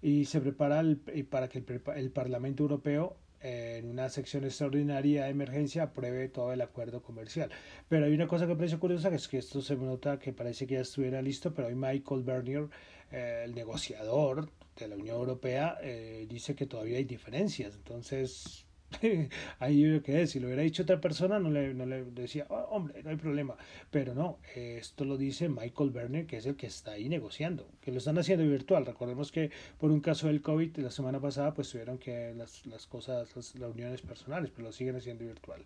y 0.00 0.26
se 0.26 0.40
prepara 0.40 0.84
para 1.28 1.48
que 1.48 1.58
el, 1.58 1.82
el 1.96 2.10
Parlamento 2.12 2.62
Europeo 2.62 3.16
en 3.40 3.88
una 3.88 4.08
sección 4.08 4.44
extraordinaria 4.44 5.24
de 5.24 5.30
emergencia 5.30 5.82
apruebe 5.82 6.28
todo 6.28 6.52
el 6.52 6.60
acuerdo 6.60 7.02
comercial. 7.02 7.50
Pero 7.88 8.06
hay 8.06 8.12
una 8.12 8.28
cosa 8.28 8.44
que 8.46 8.52
me 8.52 8.56
parece 8.56 8.78
curiosa, 8.78 9.10
que 9.10 9.16
es 9.16 9.26
que 9.26 9.38
esto 9.38 9.60
se 9.60 9.74
nota 9.76 10.20
que 10.20 10.32
parece 10.32 10.68
que 10.68 10.74
ya 10.74 10.80
estuviera 10.82 11.20
listo, 11.20 11.52
pero 11.52 11.66
hoy 11.68 11.74
Michael 11.74 12.22
Bernier, 12.22 12.68
eh, 13.10 13.42
el 13.44 13.56
negociador 13.56 14.48
de 14.76 14.88
la 14.88 14.94
Unión 14.94 15.16
Europea, 15.16 15.78
eh, 15.82 16.26
dice 16.28 16.54
que 16.54 16.66
todavía 16.66 16.98
hay 16.98 17.04
diferencias. 17.04 17.74
Entonces, 17.74 18.65
ahí 19.58 19.80
yo 19.80 20.02
que 20.02 20.26
si 20.26 20.40
lo 20.40 20.46
hubiera 20.46 20.62
dicho 20.62 20.82
otra 20.82 21.00
persona 21.00 21.38
no 21.38 21.50
le, 21.50 21.74
no 21.74 21.86
le 21.86 22.04
decía, 22.04 22.46
oh, 22.48 22.66
hombre, 22.70 23.02
no 23.02 23.10
hay 23.10 23.16
problema, 23.16 23.56
pero 23.90 24.14
no, 24.14 24.38
esto 24.54 25.04
lo 25.04 25.16
dice 25.16 25.48
Michael 25.48 25.90
Berner, 25.90 26.26
que 26.26 26.36
es 26.38 26.46
el 26.46 26.56
que 26.56 26.66
está 26.66 26.92
ahí 26.92 27.08
negociando, 27.08 27.68
que 27.80 27.92
lo 27.92 27.98
están 27.98 28.18
haciendo 28.18 28.46
virtual, 28.46 28.86
recordemos 28.86 29.32
que 29.32 29.50
por 29.78 29.90
un 29.90 30.00
caso 30.00 30.28
del 30.28 30.42
COVID 30.42 30.76
la 30.78 30.90
semana 30.90 31.20
pasada 31.20 31.54
pues 31.54 31.70
tuvieron 31.70 31.98
que 31.98 32.34
las, 32.34 32.66
las 32.66 32.86
cosas, 32.86 33.34
las 33.36 33.54
reuniones 33.54 34.02
personales, 34.02 34.50
pero 34.54 34.68
lo 34.68 34.72
siguen 34.72 34.96
haciendo 34.96 35.24
virtual. 35.24 35.62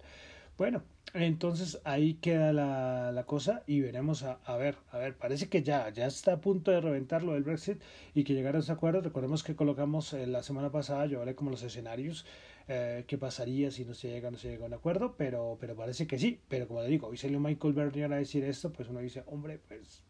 Bueno, 0.60 0.82
entonces 1.14 1.80
ahí 1.84 2.14
queda 2.14 2.52
la, 2.52 3.12
la 3.12 3.25
cosa 3.25 3.62
y 3.66 3.80
veremos 3.80 4.25
a, 4.25 4.40
a, 4.44 4.58
ver, 4.58 4.76
a 4.92 4.99
ver, 4.99 5.16
parece 5.16 5.49
que 5.49 5.62
ya, 5.62 5.88
ya 5.88 6.04
está 6.06 6.34
a 6.34 6.40
punto 6.42 6.70
de 6.70 6.82
reventar 6.82 7.22
lo 7.22 7.32
del 7.32 7.44
Brexit 7.44 7.80
y 8.14 8.25
que 8.25 8.34
llegar 8.34 8.56
a 8.56 8.58
ese 8.58 8.70
acuerdo. 8.70 9.00
Recordemos 9.00 9.42
que 9.42 9.56
colocamos 9.56 10.12
eh, 10.12 10.26
la 10.26 10.42
semana 10.42 10.70
pasada, 10.70 11.06
yo 11.06 11.20
hablé 11.20 11.34
como 11.34 11.50
los 11.50 11.62
escenarios, 11.62 12.26
eh, 12.73 13.05
qué 13.09 13.19
pasaría 13.19 13.73
si 13.73 13.85
no 13.85 13.95
se 13.95 14.09
llega, 14.09 14.31
no 14.31 14.39
se 14.39 14.49
llega 14.49 14.62
a 14.62 14.69
un 14.69 14.75
acuerdo, 14.75 15.17
pero, 15.19 15.59
pero 15.61 15.75
parece 15.75 16.07
que 16.07 16.21
sí. 16.21 16.41
Pero 16.49 16.69
como 16.69 16.83
le 16.83 16.89
digo, 16.89 17.09
hoy 17.09 17.17
salió 17.17 17.41
Michael 17.41 17.75
Bernier 17.75 18.12
a 18.12 18.17
decir 18.17 18.45
esto, 18.45 18.73
pues 18.73 18.89
uno 18.89 19.00
dice, 19.00 19.25
hombre, 19.27 19.59
pues 19.67 20.05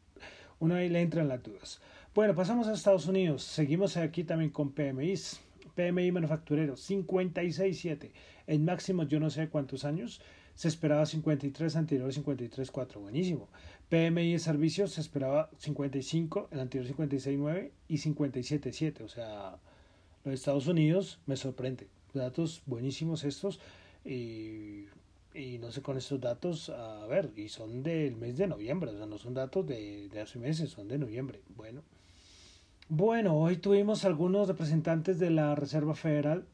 uno 0.58 0.74
ahí 0.74 0.90
le 0.90 1.00
entran 1.00 1.26
las 1.26 1.42
dudas. 1.42 1.80
Bueno, 2.14 2.34
pasamos 2.34 2.68
a 2.68 2.74
Estados 2.74 3.06
Unidos. 3.06 3.44
Seguimos 3.44 3.96
aquí 3.96 4.24
también 4.24 4.50
con 4.50 4.72
PMIs. 4.72 5.40
PMI 5.74 6.12
manufacturero 6.12 6.76
56.7. 6.76 8.10
En 8.46 8.66
máximo 8.66 9.04
yo 9.04 9.20
no 9.20 9.30
sé 9.30 9.48
cuántos 9.48 9.86
años. 9.86 10.20
Se 10.54 10.68
esperaba 10.68 11.06
53, 11.06 11.76
anterior 11.76 12.12
53.4. 12.12 13.00
Buenísimo. 13.00 13.48
PMI 13.88 14.32
de 14.32 14.38
servicios 14.38 14.92
se 14.92 15.00
esperaba 15.00 15.48
55, 15.56 16.48
el 16.50 16.60
anterior 16.60 16.94
56.9 16.94 17.70
y 17.88 17.96
57.7. 17.96 19.00
O 19.02 19.08
sea, 19.08 19.56
los 20.24 20.34
Estados 20.34 20.66
Unidos 20.66 21.20
me 21.24 21.36
sorprende 21.36 21.88
datos 22.12 22.62
buenísimos 22.66 23.24
estos. 23.24 23.60
Y, 24.04 24.86
y, 25.34 25.58
no 25.60 25.70
sé 25.70 25.82
con 25.82 25.98
estos 25.98 26.20
datos, 26.20 26.70
a 26.70 27.06
ver, 27.06 27.30
y 27.36 27.48
son 27.48 27.82
del 27.82 28.16
mes 28.16 28.36
de 28.38 28.46
noviembre, 28.46 28.90
o 28.90 28.96
sea, 28.96 29.06
no 29.06 29.18
son 29.18 29.34
datos 29.34 29.66
de, 29.66 30.08
de 30.08 30.20
hace 30.20 30.38
meses, 30.38 30.70
son 30.70 30.88
de 30.88 30.98
noviembre. 30.98 31.40
Bueno. 31.56 31.82
Bueno, 32.88 33.36
hoy 33.36 33.56
tuvimos 33.56 34.04
algunos 34.04 34.48
representantes 34.48 35.18
de 35.18 35.30
la 35.30 35.54
Reserva 35.54 35.94
Federal 35.94 36.46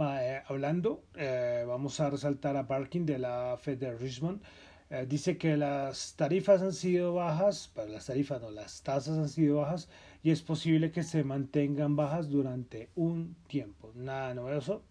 eh, 0.00 0.42
hablando. 0.46 1.04
Eh, 1.14 1.64
vamos 1.66 2.00
a 2.00 2.08
resaltar 2.08 2.56
a 2.56 2.62
Barkin 2.62 3.04
de 3.04 3.18
la 3.18 3.58
Fed 3.60 3.78
de 3.78 3.92
Richmond. 3.92 4.40
Eh, 4.88 5.04
dice 5.06 5.36
que 5.36 5.56
las 5.56 6.14
tarifas 6.16 6.62
han 6.62 6.72
sido 6.72 7.14
bajas, 7.14 7.68
para 7.74 7.88
las 7.88 8.06
tarifas 8.06 8.40
no, 8.40 8.50
las 8.50 8.82
tasas 8.82 9.18
han 9.18 9.28
sido 9.28 9.58
bajas 9.58 9.88
y 10.22 10.30
es 10.30 10.42
posible 10.42 10.90
que 10.90 11.02
se 11.02 11.24
mantengan 11.24 11.96
bajas 11.96 12.28
durante 12.28 12.90
un 12.94 13.36
tiempo. 13.46 13.92
Nada 13.94 14.34
novedoso. 14.34 14.82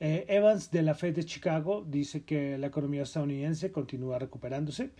Eh, 0.00 0.26
Evans 0.28 0.70
de 0.70 0.82
la 0.82 0.94
Fed 0.94 1.14
de 1.14 1.24
Chicago 1.24 1.84
dice 1.86 2.24
que 2.24 2.58
la 2.58 2.66
economía 2.66 3.02
estadounidense 3.02 3.70
continúa 3.70 4.18
recuperándose, 4.18 4.90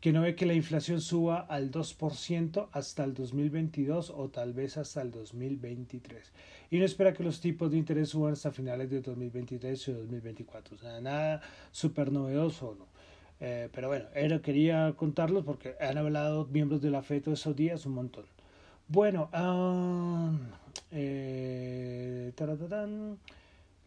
que 0.00 0.12
no 0.12 0.20
ve 0.20 0.34
que 0.34 0.44
la 0.44 0.52
inflación 0.52 1.00
suba 1.00 1.40
al 1.40 1.70
2% 1.70 2.68
hasta 2.72 3.04
el 3.04 3.14
2022 3.14 4.10
o 4.10 4.28
tal 4.28 4.52
vez 4.52 4.76
hasta 4.76 5.00
el 5.00 5.10
2023. 5.10 6.32
Y 6.70 6.78
no 6.78 6.84
espera 6.84 7.14
que 7.14 7.24
los 7.24 7.40
tipos 7.40 7.70
de 7.70 7.78
interés 7.78 8.10
suban 8.10 8.34
hasta 8.34 8.52
finales 8.52 8.90
de 8.90 9.00
2023 9.00 9.88
y 9.88 9.92
2024. 9.92 10.76
O 10.76 10.78
sea, 10.78 11.00
nada 11.00 11.40
súper 11.72 12.12
novedoso, 12.12 12.76
¿no? 12.78 12.86
Eh, 13.40 13.68
pero 13.72 13.88
bueno, 13.88 14.06
era, 14.14 14.40
quería 14.40 14.94
contarlos 14.96 15.44
porque 15.44 15.74
han 15.80 15.98
hablado 15.98 16.46
miembros 16.46 16.82
de 16.82 16.90
la 16.90 17.02
FED 17.02 17.28
esos 17.28 17.56
días 17.56 17.86
un 17.86 17.94
montón. 17.94 18.26
Bueno, 18.88 19.30
eh, 20.90 22.32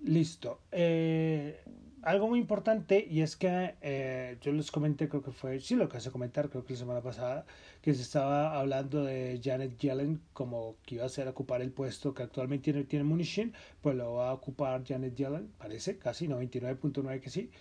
listo. 0.01 0.59
Eh, 0.71 1.61
algo 2.01 2.27
muy 2.27 2.39
importante 2.39 3.05
y 3.09 3.21
es 3.21 3.35
que 3.35 3.75
eh, 3.81 4.37
yo 4.41 4.51
les 4.53 4.71
comenté, 4.71 5.07
creo 5.07 5.21
que 5.21 5.31
fue, 5.31 5.59
sí 5.59 5.75
lo 5.75 5.87
que 5.87 5.97
hace 5.97 6.09
comentar, 6.11 6.49
creo 6.49 6.65
que 6.65 6.73
la 6.73 6.79
semana 6.79 7.01
pasada, 7.01 7.45
que 7.81 7.93
se 7.93 8.01
estaba 8.01 8.57
hablando 8.59 9.03
de 9.03 9.39
Janet 9.43 9.77
Yellen 9.77 10.21
como 10.33 10.75
que 10.85 10.95
iba 10.95 11.05
a 11.05 11.09
ser 11.09 11.27
ocupar 11.27 11.61
el 11.61 11.71
puesto 11.71 12.13
que 12.13 12.23
actualmente 12.23 12.71
tiene, 12.71 12.83
tiene 12.85 13.05
Munishin, 13.05 13.53
pues 13.81 13.95
lo 13.95 14.15
va 14.15 14.29
a 14.29 14.33
ocupar 14.33 14.83
Janet 14.83 15.15
Yellen, 15.15 15.51
parece, 15.59 15.97
casi 15.99 16.27
99.9 16.27 17.19
que 17.19 17.29
sí. 17.29 17.51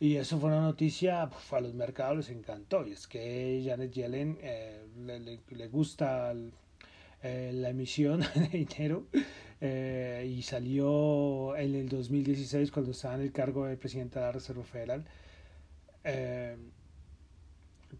Y 0.00 0.16
eso 0.16 0.38
fue 0.38 0.50
una 0.50 0.62
noticia, 0.62 1.22
a 1.24 1.60
los 1.60 1.74
mercados 1.74 2.16
les 2.18 2.30
encantó. 2.30 2.86
Y 2.86 2.92
es 2.92 3.08
que 3.08 3.62
Janet 3.66 3.90
Yellen 3.92 4.38
le, 4.96 5.20
le, 5.20 5.40
le, 5.50 5.68
gusta 5.68 6.30
el, 6.30 6.52
eh, 7.22 7.50
la 7.52 7.70
emisión 7.70 8.20
de 8.34 8.48
dinero 8.48 9.06
eh, 9.60 10.30
y 10.30 10.42
salió 10.42 11.56
en 11.56 11.74
el 11.74 11.88
2016 11.88 12.70
cuando 12.70 12.92
estaba 12.92 13.16
en 13.16 13.22
el 13.22 13.32
cargo 13.32 13.66
de 13.66 13.76
presidente 13.76 14.18
de 14.18 14.24
la 14.26 14.32
Reserva 14.32 14.62
Federal 14.62 15.04
eh, 16.04 16.56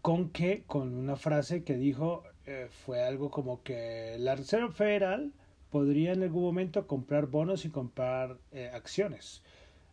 con 0.01 0.29
que 0.29 0.63
con 0.65 0.95
una 0.95 1.15
frase 1.15 1.63
que 1.63 1.75
dijo 1.75 2.23
fue 2.83 3.03
algo 3.03 3.29
como 3.29 3.61
que 3.61 4.15
la 4.17 4.35
Reserva 4.35 4.71
Federal 4.71 5.33
podría 5.69 6.13
en 6.13 6.23
algún 6.23 6.41
momento 6.41 6.87
comprar 6.87 7.27
bonos 7.27 7.63
y 7.63 7.69
comprar 7.69 8.39
acciones. 8.73 9.43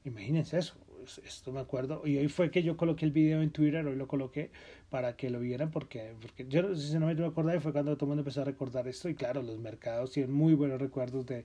Imagínense 0.04 0.58
eso 0.58 0.78
esto 1.24 1.52
me 1.52 1.60
acuerdo, 1.60 2.06
y 2.06 2.18
hoy 2.18 2.28
fue 2.28 2.50
que 2.50 2.62
yo 2.62 2.76
coloqué 2.76 3.04
el 3.04 3.12
video 3.12 3.42
en 3.42 3.50
Twitter, 3.50 3.86
hoy 3.86 3.96
lo 3.96 4.08
coloqué 4.08 4.50
para 4.90 5.16
que 5.16 5.30
lo 5.30 5.40
vieran, 5.40 5.70
porque, 5.70 6.14
porque 6.20 6.46
yo 6.48 6.74
sinceramente 6.74 7.22
me 7.22 7.28
acordaba 7.28 7.56
y 7.56 7.60
fue 7.60 7.72
cuando 7.72 7.96
todo 7.96 8.06
el 8.06 8.08
mundo 8.08 8.20
empezó 8.22 8.42
a 8.42 8.44
recordar 8.44 8.86
esto, 8.88 9.08
y 9.08 9.14
claro, 9.14 9.42
los 9.42 9.58
mercados 9.58 10.12
tienen 10.12 10.32
muy 10.32 10.54
buenos 10.54 10.80
recuerdos 10.80 11.26
de, 11.26 11.44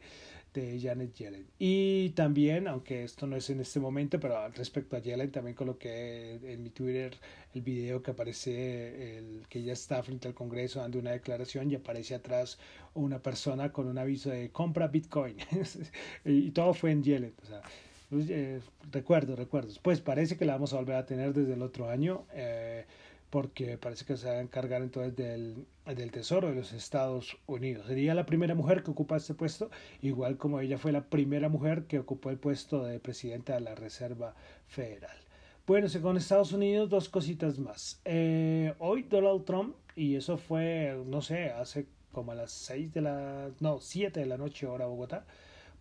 de 0.54 0.80
Janet 0.82 1.14
Yellen. 1.14 1.48
Y 1.58 2.10
también, 2.10 2.68
aunque 2.68 3.04
esto 3.04 3.26
no 3.28 3.36
es 3.36 3.50
en 3.50 3.62
este 3.62 3.80
momento, 3.80 4.20
pero 4.20 4.50
respecto 4.50 4.96
a 4.98 5.00
Yellen, 5.00 5.32
también 5.32 5.56
coloqué 5.56 6.34
en 6.44 6.64
mi 6.64 6.70
Twitter 6.70 7.18
el 7.54 7.62
video 7.62 8.02
que 8.02 8.12
aparece, 8.12 9.18
el, 9.18 9.48
que 9.48 9.60
ella 9.60 9.74
está 9.74 10.04
frente 10.04 10.28
al 10.28 10.34
Congreso 10.34 10.80
dando 10.80 11.00
una 11.00 11.12
declaración 11.12 11.72
y 11.72 11.76
aparece 11.76 12.16
atrás 12.16 12.60
una 12.94 13.22
persona 13.22 13.72
con 13.72 13.88
un 13.88 13.98
aviso 13.98 14.30
de 14.30 14.50
compra 14.52 14.88
Bitcoin. 14.88 15.38
y 16.26 16.52
todo 16.52 16.74
fue 16.74 16.92
en 16.92 17.04
Yellen. 17.04 17.34
O 17.42 17.46
sea, 17.46 17.62
pues, 17.62 17.91
eh, 18.12 18.60
recuerdos, 18.92 19.38
recuerdos. 19.38 19.80
Pues 19.80 20.02
parece 20.02 20.38
que 20.38 20.46
la 20.46 20.54
vamos 20.54 20.74
a 20.74 20.78
volver 20.78 20.96
a 20.96 21.06
tener 21.06 21.34
desde 21.34 21.54
el 21.54 21.62
otro 21.62 21.90
año, 21.90 22.26
eh, 22.34 22.86
porque 23.30 23.78
parece 23.78 24.06
que 24.06 24.18
se 24.18 24.28
va 24.28 24.34
a 24.34 24.42
encargar 24.42 24.82
entonces 24.82 25.16
del, 25.16 25.66
del 25.86 26.12
Tesoro 26.12 26.50
de 26.50 26.56
los 26.56 26.74
Estados 26.74 27.38
Unidos. 27.48 27.88
Sería 27.88 28.14
la 28.14 28.26
primera 28.26 28.56
mujer 28.56 28.84
que 28.84 28.92
ocupa 28.92 29.18
este 29.18 29.34
puesto, 29.34 29.72
igual 30.02 30.38
como 30.38 30.60
ella 30.60 30.78
fue 30.78 30.92
la 30.92 31.06
primera 31.06 31.48
mujer 31.48 31.84
que 31.84 32.00
ocupó 32.00 32.30
el 32.30 32.38
puesto 32.38 32.84
de 32.84 33.00
presidenta 33.00 33.54
de 33.54 33.62
la 33.62 33.76
Reserva 33.76 34.36
Federal. 34.68 35.18
Bueno, 35.66 35.88
según 35.88 36.18
Estados 36.18 36.52
Unidos, 36.52 36.90
dos 36.90 37.08
cositas 37.08 37.60
más. 37.60 38.02
Eh, 38.04 38.74
hoy 38.80 39.04
Donald 39.04 39.46
Trump, 39.46 39.76
y 39.96 40.16
eso 40.16 40.38
fue, 40.38 41.02
no 41.06 41.22
sé, 41.22 41.52
hace 41.52 41.86
como 42.12 42.32
a 42.32 42.36
las 42.36 42.52
6 42.52 42.94
de 42.94 43.02
la, 43.02 43.50
no, 43.60 43.80
7 43.80 44.20
de 44.20 44.26
la 44.26 44.38
noche 44.38 44.68
hora 44.68 44.86
Bogotá, 44.86 45.26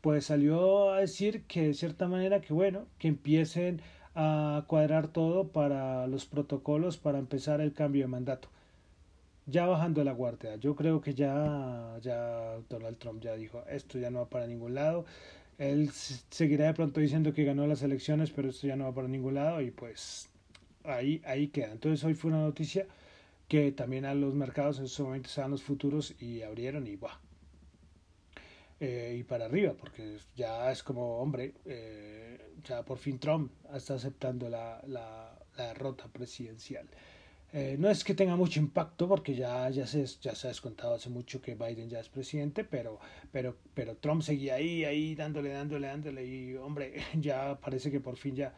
pues 0.01 0.27
salió 0.27 0.93
a 0.93 1.01
decir 1.01 1.45
que 1.45 1.69
de 1.69 1.75
cierta 1.75 2.09
manera 2.09 2.41
que 2.41 2.53
bueno, 2.53 2.87
que 2.99 3.09
empiecen 3.09 3.83
a 4.15 4.65
cuadrar 4.67 5.09
todo 5.09 5.49
para 5.49 6.07
los 6.07 6.27
protocolos 6.27 6.97
para 6.97 7.19
empezar 7.19 7.61
el 7.61 7.73
cambio 7.73 8.03
de 8.03 8.09
mandato. 8.09 8.49
Ya 9.47 9.67
bajando 9.67 10.05
la 10.05 10.13
guardia, 10.13 10.57
yo 10.57 10.77
creo 10.77 11.01
que 11.01 11.15
ya, 11.15 11.99
ya 12.03 12.59
Donald 12.69 12.99
Trump 12.99 13.23
ya 13.23 13.35
dijo, 13.35 13.65
esto 13.69 13.99
ya 13.99 14.11
no 14.11 14.21
va 14.21 14.29
para 14.29 14.47
ningún 14.47 14.75
lado. 14.75 15.05
Él 15.59 15.91
seguirá 15.91 16.67
de 16.67 16.75
pronto 16.75 17.01
diciendo 17.01 17.33
que 17.35 17.45
ganó 17.45 17.67
las 17.67 17.83
elecciones, 17.83 18.31
pero 18.31 18.49
esto 18.51 18.67
ya 18.67 18.77
no 18.77 18.85
va 18.85 18.95
para 18.95 19.09
ningún 19.09 19.35
lado 19.35 19.61
y 19.61 19.71
pues 19.71 20.31
ahí, 20.85 21.21
ahí 21.27 21.49
queda. 21.49 21.73
Entonces 21.73 22.05
hoy 22.05 22.15
fue 22.15 22.31
una 22.31 22.43
noticia 22.43 22.87
que 23.49 23.73
también 23.73 24.05
a 24.05 24.15
los 24.15 24.35
mercados 24.35 24.79
en 24.79 24.89
su 24.89 25.05
momento 25.05 25.29
estaban 25.29 25.51
los 25.51 25.63
futuros 25.63 26.15
y 26.21 26.43
abrieron 26.43 26.87
y 26.87 26.97
¡buah! 26.97 27.30
Eh, 28.81 29.17
y 29.19 29.25
para 29.25 29.45
arriba, 29.45 29.75
porque 29.75 30.17
ya 30.35 30.73
es 30.73 30.83
como, 30.83 31.19
hombre, 31.19 31.53
eh, 31.67 32.55
ya 32.65 32.83
por 32.83 32.97
fin 32.97 33.19
Trump 33.19 33.53
está 33.75 33.95
aceptando 33.95 34.49
la, 34.49 34.83
la, 34.87 35.37
derrota 35.55 36.09
presidencial. 36.09 36.89
Eh, 37.53 37.77
no 37.79 37.91
es 37.91 38.03
que 38.03 38.15
tenga 38.15 38.37
mucho 38.37 38.59
impacto 38.59 39.07
porque 39.07 39.35
ya, 39.35 39.69
ya, 39.69 39.87
se, 39.87 40.07
ya 40.07 40.35
se 40.35 40.47
ha 40.47 40.51
descontado 40.51 40.95
hace 40.95 41.11
mucho 41.11 41.43
que 41.43 41.55
Biden 41.55 41.91
ya 41.91 42.01
es 42.01 42.09
presidente, 42.09 42.65
pero, 42.65 42.99
pero, 43.31 43.57
pero 43.75 43.97
Trump 43.97 44.23
seguía 44.23 44.55
ahí, 44.55 44.85
ahí 44.85 45.15
dándole, 45.15 45.51
dándole, 45.51 45.89
dándole 45.89 46.25
y 46.25 46.55
hombre, 46.55 46.95
ya 47.21 47.61
parece 47.61 47.91
que 47.91 48.01
por 48.01 48.17
fin 48.17 48.35
ya, 48.37 48.55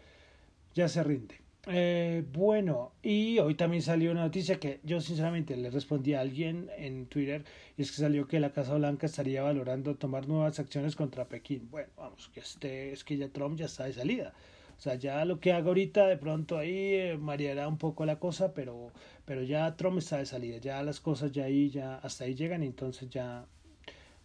ya 0.75 0.89
se 0.89 1.03
rinde. 1.03 1.41
Eh, 1.69 2.25
bueno, 2.33 2.93
y 3.03 3.39
hoy 3.39 3.55
también 3.55 3.83
salió 3.83 4.11
una 4.11 4.23
noticia 4.23 4.59
que 4.59 4.81
yo 4.83 5.01
sinceramente 5.01 5.57
le 5.57 5.71
respondí 5.71 6.15
a 6.15 6.21
alguien 6.21 6.69
en 6.77 7.07
Twitter 7.07 7.45
y 7.77 7.83
es 7.83 7.93
que 7.93 7.99
salió 7.99 8.27
que 8.27 8.41
la 8.41 8.51
Casa 8.53 8.75
Blanca 8.75 9.07
estaría 9.07 9.43
valorando 9.43 9.95
tomar 9.95 10.27
nuevas 10.27 10.59
acciones 10.59 10.97
contra 10.97 11.29
Pekín. 11.29 11.71
Bueno, 11.71 11.89
vamos, 11.97 12.31
que 12.35 12.41
este 12.41 12.93
es 12.93 13.05
que 13.05 13.17
ya 13.17 13.29
Trump 13.29 13.57
ya 13.57 13.67
está 13.67 13.85
de 13.85 13.93
salida. 13.93 14.35
O 14.77 14.81
sea, 14.81 14.97
ya 14.97 15.25
lo 15.25 15.39
que 15.39 15.53
haga 15.53 15.69
ahorita 15.69 16.09
de 16.09 16.17
pronto 16.17 16.59
ahí 16.59 16.95
eh, 16.95 17.17
mareará 17.19 17.69
un 17.69 17.79
poco 17.79 18.05
la 18.07 18.19
cosa, 18.19 18.53
pero, 18.55 18.93
pero 19.25 19.43
ya 19.45 19.77
Trump 19.77 19.99
está 19.99 20.19
de 20.19 20.27
salida, 20.27 20.59
ya 20.59 20.83
las 20.83 20.99
cosas 21.01 21.31
ya 21.31 21.45
ahí, 21.45 21.71
ya 21.71 21.97
hasta 21.99 22.25
ahí 22.25 22.35
llegan 22.35 22.65
entonces 22.65 23.09
ya 23.09 23.47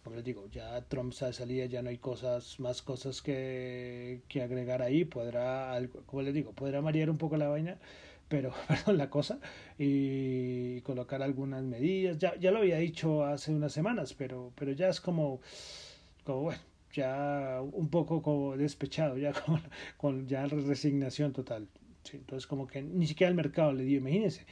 como 0.04 0.16
les 0.16 0.24
digo, 0.24 0.48
ya 0.50 0.80
Trump 0.88 1.12
está 1.12 1.26
de 1.26 1.32
salida, 1.32 1.66
ya 1.66 1.82
no 1.82 1.90
hay 1.90 1.98
cosas, 1.98 2.58
más 2.60 2.82
cosas 2.82 3.22
que, 3.22 4.22
que 4.28 4.42
agregar 4.42 4.82
ahí, 4.82 5.04
podrá, 5.04 5.78
como 6.06 6.22
les 6.22 6.34
digo, 6.34 6.52
podrá 6.52 6.80
marear 6.80 7.10
un 7.10 7.18
poco 7.18 7.36
la 7.36 7.48
vaina, 7.48 7.78
pero, 8.28 8.52
perdón, 8.68 8.98
la 8.98 9.10
cosa, 9.10 9.38
y 9.78 10.80
colocar 10.82 11.22
algunas 11.22 11.62
medidas, 11.64 12.18
ya, 12.18 12.36
ya 12.36 12.50
lo 12.50 12.58
había 12.58 12.78
dicho 12.78 13.24
hace 13.24 13.52
unas 13.52 13.72
semanas, 13.72 14.14
pero, 14.14 14.52
pero 14.56 14.72
ya 14.72 14.88
es 14.88 15.00
como, 15.00 15.40
como 16.24 16.42
bueno, 16.42 16.60
ya 16.92 17.60
un 17.60 17.88
poco 17.88 18.22
como 18.22 18.56
despechado, 18.56 19.18
ya 19.18 19.32
con, 19.46 19.62
con 19.96 20.28
ya 20.28 20.46
resignación 20.46 21.32
total. 21.32 21.68
Sí, 22.04 22.16
entonces 22.16 22.46
como 22.46 22.66
que 22.66 22.80
ni 22.82 23.06
siquiera 23.06 23.28
el 23.28 23.34
mercado 23.34 23.72
le 23.72 23.84
dio, 23.84 23.98
imagínense, 23.98 24.46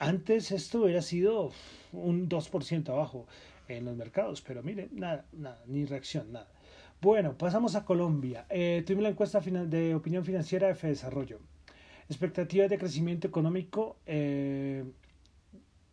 antes 0.00 0.52
esto 0.52 0.82
hubiera 0.82 1.02
sido 1.02 1.52
un 1.92 2.28
2% 2.28 2.88
abajo 2.90 3.26
en 3.68 3.84
los 3.84 3.96
mercados, 3.96 4.42
pero 4.42 4.62
mire, 4.62 4.88
nada, 4.92 5.26
nada, 5.32 5.62
ni 5.66 5.84
reacción, 5.84 6.32
nada. 6.32 6.48
Bueno, 7.00 7.36
pasamos 7.38 7.76
a 7.76 7.84
Colombia. 7.84 8.46
Eh, 8.50 8.82
tuvimos 8.84 9.04
la 9.04 9.10
encuesta 9.10 9.40
de 9.40 9.94
opinión 9.94 10.24
financiera 10.24 10.70
F 10.70 10.88
Desarrollo. 10.88 11.38
Expectativas 12.08 12.70
de 12.70 12.78
crecimiento 12.78 13.28
económico, 13.28 13.98
eh, 14.06 14.84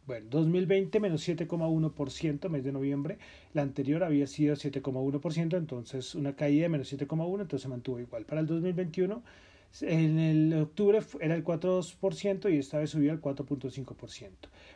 bueno, 0.08 0.28
2020 0.30 1.00
menos 1.00 1.28
7,1% 1.28 2.50
mes 2.50 2.64
de 2.64 2.72
noviembre. 2.72 3.18
La 3.54 3.62
anterior 3.62 4.04
había 4.04 4.26
sido 4.26 4.56
7,1%, 4.56 5.58
entonces 5.58 6.16
una 6.16 6.36
caída 6.36 6.64
de 6.64 6.70
menos 6.70 6.92
7,1%, 6.92 7.42
entonces 7.42 7.62
se 7.62 7.68
mantuvo 7.68 8.00
igual. 8.00 8.26
Para 8.26 8.42
el 8.42 8.48
2021 8.48 9.22
en 9.82 10.20
el 10.20 10.54
octubre 10.54 11.00
era 11.20 11.36
el 11.36 11.44
4% 11.44 12.54
y 12.54 12.58
esta 12.58 12.80
vez 12.80 12.92
subió 12.92 13.12
al 13.12 13.22
4.5%. 13.22 14.30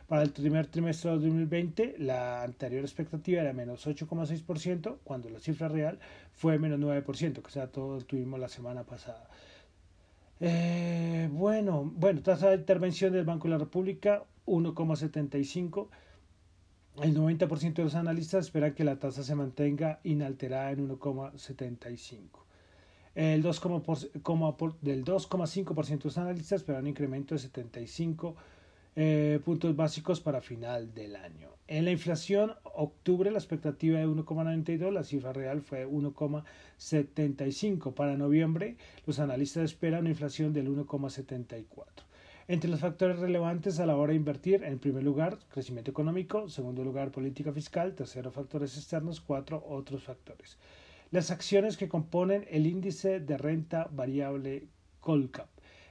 Para 0.06 0.22
el 0.22 0.30
primer 0.30 0.66
trimestre 0.66 1.10
de 1.10 1.16
2020, 1.16 1.96
la 1.98 2.42
anterior 2.42 2.82
expectativa 2.82 3.40
era 3.40 3.52
menos 3.52 3.86
8,6%, 3.86 4.98
cuando 5.04 5.30
la 5.30 5.38
cifra 5.38 5.68
real 5.68 5.98
fue 6.32 6.58
menos 6.58 6.78
9%, 6.80 7.42
que 7.42 7.50
sea 7.50 7.68
todo 7.68 7.96
lo 7.96 8.04
tuvimos 8.04 8.38
la 8.40 8.48
semana 8.48 8.84
pasada. 8.84 9.28
Eh, 10.40 11.28
bueno, 11.32 11.90
bueno, 11.94 12.22
tasa 12.22 12.50
de 12.50 12.56
intervención 12.56 13.12
del 13.12 13.24
Banco 13.24 13.48
de 13.48 13.52
la 13.52 13.58
República 13.58 14.24
1,75. 14.46 15.88
El 17.02 17.16
90% 17.16 17.74
de 17.74 17.84
los 17.84 17.94
analistas 17.94 18.46
esperan 18.46 18.74
que 18.74 18.84
la 18.84 18.98
tasa 18.98 19.22
se 19.22 19.34
mantenga 19.34 20.00
inalterada 20.02 20.72
en 20.72 20.88
1,75. 20.88 22.49
El 23.14 23.42
2, 23.42 23.60
por, 23.60 24.80
del 24.80 25.04
2,5% 25.04 25.98
de 25.98 26.04
los 26.04 26.18
analistas 26.18 26.60
esperan 26.60 26.82
un 26.82 26.88
incremento 26.88 27.34
de 27.34 27.40
75 27.40 28.36
eh, 28.96 29.40
puntos 29.44 29.74
básicos 29.74 30.20
para 30.20 30.40
final 30.40 30.94
del 30.94 31.16
año. 31.16 31.48
En 31.66 31.84
la 31.84 31.90
inflación, 31.90 32.52
octubre 32.62 33.30
la 33.30 33.38
expectativa 33.38 33.98
de 33.98 34.06
1,92, 34.06 34.92
la 34.92 35.04
cifra 35.04 35.32
real 35.32 35.62
fue 35.62 35.86
1,75. 35.86 37.94
Para 37.94 38.16
noviembre, 38.16 38.76
los 39.06 39.18
analistas 39.18 39.64
esperan 39.64 40.00
una 40.00 40.10
inflación 40.10 40.52
del 40.52 40.68
1,74. 40.68 41.64
Entre 42.48 42.68
los 42.68 42.80
factores 42.80 43.20
relevantes 43.20 43.78
a 43.78 43.86
la 43.86 43.96
hora 43.96 44.10
de 44.10 44.16
invertir, 44.16 44.64
en 44.64 44.80
primer 44.80 45.04
lugar, 45.04 45.38
crecimiento 45.50 45.92
económico, 45.92 46.48
segundo 46.48 46.82
lugar, 46.82 47.12
política 47.12 47.52
fiscal, 47.52 47.94
tercero, 47.94 48.32
factores 48.32 48.76
externos, 48.76 49.20
cuatro, 49.20 49.64
otros 49.68 50.02
factores 50.02 50.58
las 51.10 51.30
acciones 51.30 51.76
que 51.76 51.88
componen 51.88 52.46
el 52.50 52.66
índice 52.66 53.20
de 53.20 53.36
renta 53.36 53.88
variable 53.90 54.68
Colcap. 55.00 55.48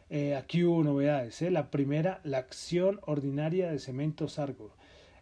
Eh, 0.09 0.35
aquí 0.35 0.63
hubo 0.63 0.83
novedades. 0.83 1.41
¿eh? 1.41 1.51
La 1.51 1.69
primera, 1.69 2.21
la 2.23 2.39
acción 2.39 2.99
ordinaria 3.03 3.69
de 3.69 3.79
Cementos 3.79 4.39
Argo, 4.39 4.75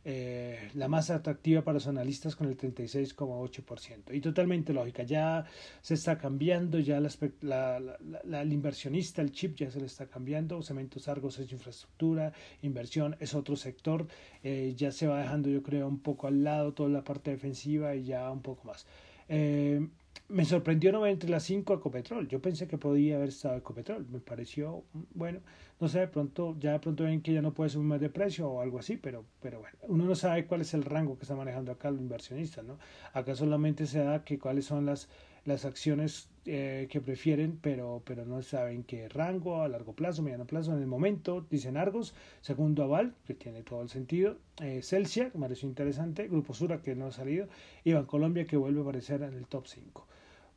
eh, 0.06 0.70
la 0.76 0.88
más 0.88 1.10
atractiva 1.10 1.64
para 1.64 1.74
los 1.74 1.88
analistas 1.88 2.36
con 2.36 2.48
el 2.48 2.56
36,8%. 2.56 4.14
Y 4.14 4.22
totalmente 4.22 4.72
lógica, 4.72 5.04
ya 5.04 5.46
se 5.82 5.96
está 5.96 6.18
cambiando, 6.18 6.80
ya 6.80 7.02
la, 7.02 7.98
el 8.42 8.54
inversionista, 8.54 9.22
el 9.22 9.32
chip 9.32 9.58
ya 9.58 9.72
se 9.72 9.80
le 9.80 9.88
está 9.88 10.06
cambiando. 10.06 10.62
Cementos 10.62 11.08
Argos 11.10 11.40
es 11.40 11.52
infraestructura, 11.52 12.32
inversión 12.62 13.18
es 13.20 13.34
otro 13.34 13.58
sector. 13.58 14.08
ya 14.44 14.92
se 14.92 15.08
va 15.08 15.20
dejando, 15.20 15.50
yo 15.50 15.64
creo, 15.64 15.88
un 15.88 16.00
poco 16.00 16.28
al 16.28 16.44
lado 16.44 16.74
toda 16.74 16.90
la 16.90 17.04
parte 17.04 17.32
defensiva 17.32 17.96
y 17.96 18.06
ya 18.06 18.32
un 18.32 18.42
poco 18.42 18.68
más. 18.68 18.86
Eh, 19.30 19.88
me 20.30 20.44
sorprendió 20.44 20.92
no 20.92 21.02
ver 21.02 21.14
entre 21.14 21.30
las 21.30 21.44
5 21.44 21.74
Ecopetrol. 21.76 22.28
Yo 22.28 22.42
pensé 22.42 22.68
que 22.68 22.78
podía 22.78 23.16
haber 23.16 23.30
estado 23.30 23.56
Ecopetrol. 23.56 24.08
Me 24.10 24.20
pareció, 24.20 24.84
bueno, 25.14 25.40
no 25.80 25.88
sé, 25.88 26.00
de 26.00 26.08
pronto, 26.08 26.56
ya 26.60 26.74
de 26.74 26.80
pronto 26.80 27.04
ven 27.04 27.22
que 27.22 27.34
ya 27.34 27.42
no 27.42 27.54
puede 27.54 27.70
subir 27.70 27.88
más 27.88 28.02
de 28.02 28.10
precio 28.10 28.50
o 28.50 28.62
algo 28.62 28.80
así, 28.80 28.98
pero, 28.98 29.26
pero 29.42 29.60
bueno, 29.60 29.78
uno 29.84 30.06
no 30.06 30.16
sabe 30.16 30.46
cuál 30.46 30.62
es 30.62 30.74
el 30.74 30.84
rango 30.84 31.18
que 31.18 31.24
está 31.24 31.36
manejando 31.36 31.72
acá 31.72 31.92
los 31.92 32.02
inversionistas, 32.02 32.66
¿no? 32.66 32.78
Acá 33.14 33.36
solamente 33.36 33.86
se 33.86 34.00
da 34.00 34.24
que 34.24 34.38
cuáles 34.40 34.66
son 34.66 34.86
las 34.86 35.08
las 35.48 35.64
acciones 35.64 36.30
eh, 36.46 36.88
que 36.92 37.00
prefieren, 37.02 37.58
pero, 37.62 38.02
pero 38.06 38.26
no 38.26 38.42
saben 38.42 38.84
qué 38.84 39.08
rango, 39.08 39.62
a 39.62 39.70
largo 39.70 39.94
plazo, 39.94 40.22
mediano 40.22 40.46
plazo. 40.46 40.74
En 40.74 40.82
el 40.82 40.88
momento 40.88 41.46
dicen 41.50 41.78
Argos, 41.78 42.14
segundo 42.42 42.84
Aval, 42.84 43.16
que 43.26 43.34
tiene 43.34 43.64
todo 43.64 43.82
el 43.82 43.90
sentido, 43.90 44.38
eh, 44.62 44.82
Celsia, 44.84 45.30
que 45.30 45.38
me 45.38 45.46
pareció 45.46 45.70
interesante, 45.70 46.28
Grupo 46.28 46.54
Sura, 46.54 46.82
que 46.82 46.96
no 46.96 47.08
ha 47.08 47.12
salido, 47.12 47.48
y 47.86 47.94
Colombia, 48.04 48.46
que 48.46 48.58
vuelve 48.58 48.80
a 48.80 48.84
aparecer 48.84 49.24
en 49.24 49.34
el 49.34 49.48
top 49.48 49.68
5. 49.68 50.08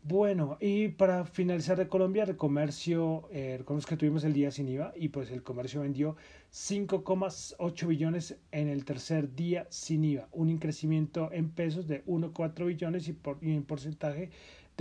Bueno, 0.02 0.56
y 0.60 0.88
para 0.88 1.26
finalizar 1.26 1.76
de 1.76 1.86
Colombia, 1.86 2.24
el 2.24 2.36
comercio, 2.36 3.28
eh, 3.32 3.62
que 3.86 3.96
tuvimos 3.98 4.24
el 4.24 4.32
día 4.32 4.50
sin 4.50 4.66
IVA 4.66 4.94
y 4.96 5.10
pues 5.10 5.30
el 5.30 5.42
comercio 5.42 5.82
vendió 5.82 6.16
5,8 6.52 7.86
billones 7.86 8.38
en 8.50 8.68
el 8.68 8.86
tercer 8.86 9.34
día 9.34 9.66
sin 9.68 10.02
IVA, 10.04 10.26
un 10.32 10.48
increcimiento 10.48 11.30
en 11.32 11.50
pesos 11.50 11.86
de 11.86 12.02
1,4 12.06 12.64
billones 12.64 13.08
y, 13.08 13.12
por, 13.12 13.36
y 13.42 13.52
en 13.54 13.62
porcentaje 13.62 14.30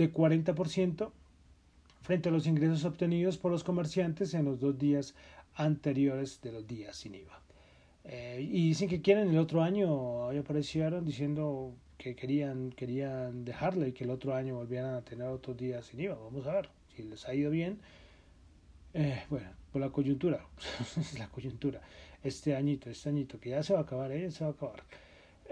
de 0.00 0.10
40% 0.10 1.10
frente 2.00 2.30
a 2.30 2.32
los 2.32 2.46
ingresos 2.46 2.86
obtenidos 2.86 3.36
por 3.36 3.52
los 3.52 3.64
comerciantes 3.64 4.32
en 4.32 4.46
los 4.46 4.58
dos 4.58 4.78
días 4.78 5.14
anteriores 5.54 6.40
de 6.40 6.52
los 6.52 6.66
días 6.66 6.96
sin 6.96 7.16
IVA. 7.16 7.38
Eh, 8.04 8.38
y 8.40 8.68
dicen 8.68 8.88
que 8.88 9.02
quieren 9.02 9.28
el 9.28 9.36
otro 9.36 9.62
año, 9.62 9.92
hoy 9.92 10.38
aparecieron 10.38 11.04
diciendo 11.04 11.74
que 11.98 12.16
querían, 12.16 12.70
querían 12.70 13.44
dejarla 13.44 13.88
y 13.88 13.92
que 13.92 14.04
el 14.04 14.10
otro 14.10 14.34
año 14.34 14.54
volvieran 14.54 14.94
a 14.94 15.02
tener 15.02 15.26
otros 15.26 15.58
días 15.58 15.84
sin 15.84 16.00
IVA. 16.00 16.14
Vamos 16.14 16.46
a 16.46 16.54
ver 16.54 16.70
si 16.96 17.02
les 17.02 17.28
ha 17.28 17.34
ido 17.34 17.50
bien. 17.50 17.78
Eh, 18.94 19.22
bueno, 19.28 19.50
por 19.70 19.82
la 19.82 19.90
coyuntura, 19.90 20.46
la 21.18 21.28
coyuntura, 21.28 21.82
este 22.24 22.56
añito, 22.56 22.88
este 22.88 23.10
añito, 23.10 23.38
que 23.38 23.50
ya 23.50 23.62
se 23.62 23.74
va 23.74 23.80
a 23.80 23.82
acabar, 23.82 24.12
¿eh? 24.12 24.30
se 24.30 24.44
va 24.44 24.50
a 24.50 24.54
acabar. 24.54 24.82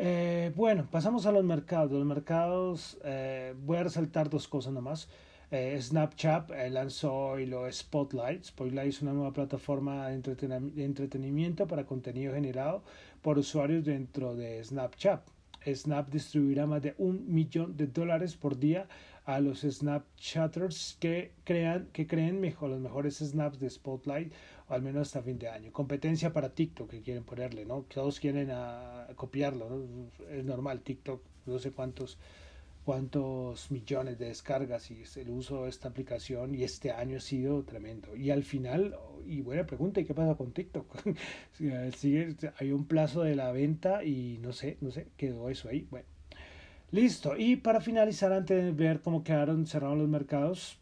Eh, 0.00 0.52
bueno, 0.54 0.86
pasamos 0.88 1.26
a 1.26 1.32
los 1.32 1.44
mercados. 1.44 1.90
Los 1.90 2.04
mercados, 2.06 2.98
eh, 3.04 3.54
voy 3.64 3.78
a 3.78 3.82
resaltar 3.82 4.30
dos 4.30 4.46
cosas 4.46 4.72
nomás. 4.72 5.08
Eh, 5.50 5.76
Snapchat 5.80 6.50
lanzó 6.70 7.38
y 7.40 7.46
lo 7.46 7.70
Spotlight. 7.70 8.44
Spotlight 8.44 8.88
es 8.88 9.02
una 9.02 9.12
nueva 9.12 9.32
plataforma 9.32 10.08
de, 10.08 10.84
entretenimiento 10.84 11.66
para 11.66 11.84
contenido 11.84 12.32
generado 12.34 12.84
por 13.22 13.38
usuarios 13.38 13.84
dentro 13.84 14.36
de 14.36 14.62
Snapchat. 14.62 15.37
Snap 15.66 16.08
distribuirá 16.10 16.66
más 16.66 16.82
de 16.82 16.94
un 16.98 17.32
millón 17.32 17.76
de 17.76 17.86
dólares 17.86 18.36
por 18.36 18.58
día 18.58 18.88
a 19.24 19.40
los 19.40 19.60
Snapchatters 19.60 20.96
que 20.98 21.32
crean 21.44 21.88
que 21.92 22.06
creen 22.06 22.40
mejor 22.40 22.70
los 22.70 22.80
mejores 22.80 23.18
snaps 23.18 23.58
de 23.60 23.68
Spotlight 23.68 24.32
o 24.68 24.74
al 24.74 24.80
menos 24.80 25.08
hasta 25.08 25.22
fin 25.22 25.38
de 25.38 25.48
año. 25.48 25.70
Competencia 25.70 26.32
para 26.32 26.54
TikTok 26.54 26.88
que 26.88 27.02
quieren 27.02 27.24
ponerle, 27.24 27.66
¿no? 27.66 27.82
Todos 27.92 28.20
quieren 28.20 28.50
a, 28.50 29.06
copiarlo, 29.16 29.68
¿no? 29.68 30.10
Es 30.30 30.44
normal, 30.44 30.80
TikTok, 30.80 31.22
no 31.44 31.58
sé 31.58 31.72
cuántos 31.72 32.18
cuántos 32.88 33.70
millones 33.70 34.18
de 34.18 34.28
descargas 34.28 34.90
y 34.90 35.02
el 35.16 35.28
uso 35.28 35.64
de 35.64 35.68
esta 35.68 35.88
aplicación 35.88 36.54
y 36.54 36.64
este 36.64 36.90
año 36.90 37.18
ha 37.18 37.20
sido 37.20 37.62
tremendo. 37.62 38.16
Y 38.16 38.30
al 38.30 38.44
final, 38.44 38.96
y 39.26 39.42
buena 39.42 39.66
pregunta, 39.66 40.00
¿y 40.00 40.06
qué 40.06 40.14
pasa 40.14 40.36
con 40.36 40.52
TikTok? 40.52 40.96
Sigue, 41.52 42.34
hay 42.56 42.72
un 42.72 42.86
plazo 42.86 43.24
de 43.24 43.36
la 43.36 43.52
venta 43.52 44.02
y 44.04 44.38
no 44.40 44.54
sé, 44.54 44.78
no 44.80 44.90
sé, 44.90 45.08
quedó 45.18 45.50
eso 45.50 45.68
ahí. 45.68 45.86
Bueno, 45.90 46.06
listo. 46.90 47.36
Y 47.36 47.56
para 47.56 47.82
finalizar, 47.82 48.32
antes 48.32 48.64
de 48.64 48.72
ver 48.72 49.02
cómo 49.02 49.22
quedaron 49.22 49.66
cerrados 49.66 49.98
los 49.98 50.08
mercados, 50.08 50.78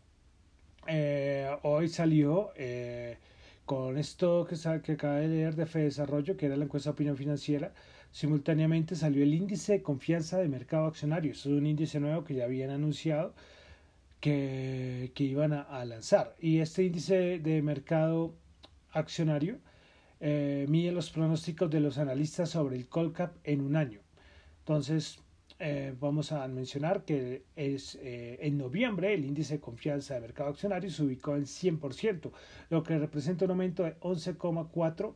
eh, 0.87 1.51
hoy 1.65 1.89
salió... 1.89 2.53
Eh, 2.55 3.19
con 3.67 3.99
esto 3.99 4.47
que, 4.47 4.57
que 4.83 4.93
acaba 4.93 5.17
de 5.17 5.29
leer 5.29 5.57
de 5.57 5.67
Fe 5.67 5.81
Desarrollo, 5.81 6.37
que 6.37 6.47
era 6.47 6.57
la 6.57 6.65
encuesta 6.65 6.91
de 6.91 6.95
opinión 6.95 7.17
financiera, 7.17 7.75
simultáneamente 8.13 8.95
salió 8.95 9.23
el 9.25 9.35
índice 9.35 9.73
de 9.75 9.83
confianza 9.83 10.39
de 10.39 10.49
mercado 10.49 10.87
accionario. 10.87 11.33
es 11.33 11.45
un 11.47 11.67
índice 11.67 12.01
nuevo 12.01 12.25
que 12.25 12.35
ya 12.35 12.45
habían 12.45 12.71
anunciado 12.71 13.35
que, 14.21 15.13
que 15.15 15.25
iban 15.25 15.53
a, 15.53 15.85
lanzar. 15.85 16.35
Y 16.41 16.61
este 16.61 16.85
índice 16.85 17.41
de 17.41 17.61
mercado 17.63 18.35
accionario 18.93 19.59
eh, 20.21 20.67
mide 20.69 20.93
los 20.93 21.11
pronósticos 21.11 21.71
de 21.71 21.81
los 21.81 21.99
analistas 21.99 22.51
sobre 22.51 22.77
el 22.77 22.89
Colcap 22.89 23.37
en 23.45 23.61
un 23.61 23.77
año. 23.77 24.01
Entonces, 24.61 25.19
eh, 25.59 25.95
vamos 25.99 26.33
a 26.33 26.47
mencionar 26.49 27.05
que 27.05 27.45
es 27.57 27.99
eh, 28.03 28.39
en 28.43 28.59
noviembre 28.59 29.15
el 29.15 29.25
índice 29.25 29.55
de 29.55 29.61
confianza 29.61 30.13
de 30.13 30.21
mercado 30.21 30.51
accionario 30.51 30.91
se 30.91 31.03
ubicó 31.03 31.35
en 31.35 31.45
100%, 31.45 32.31
lo 32.69 32.83
que 32.83 32.99
representa 32.99 33.47
un 33.47 33.53
aumento 33.53 33.83
de 33.83 33.99
11,4 34.01 35.15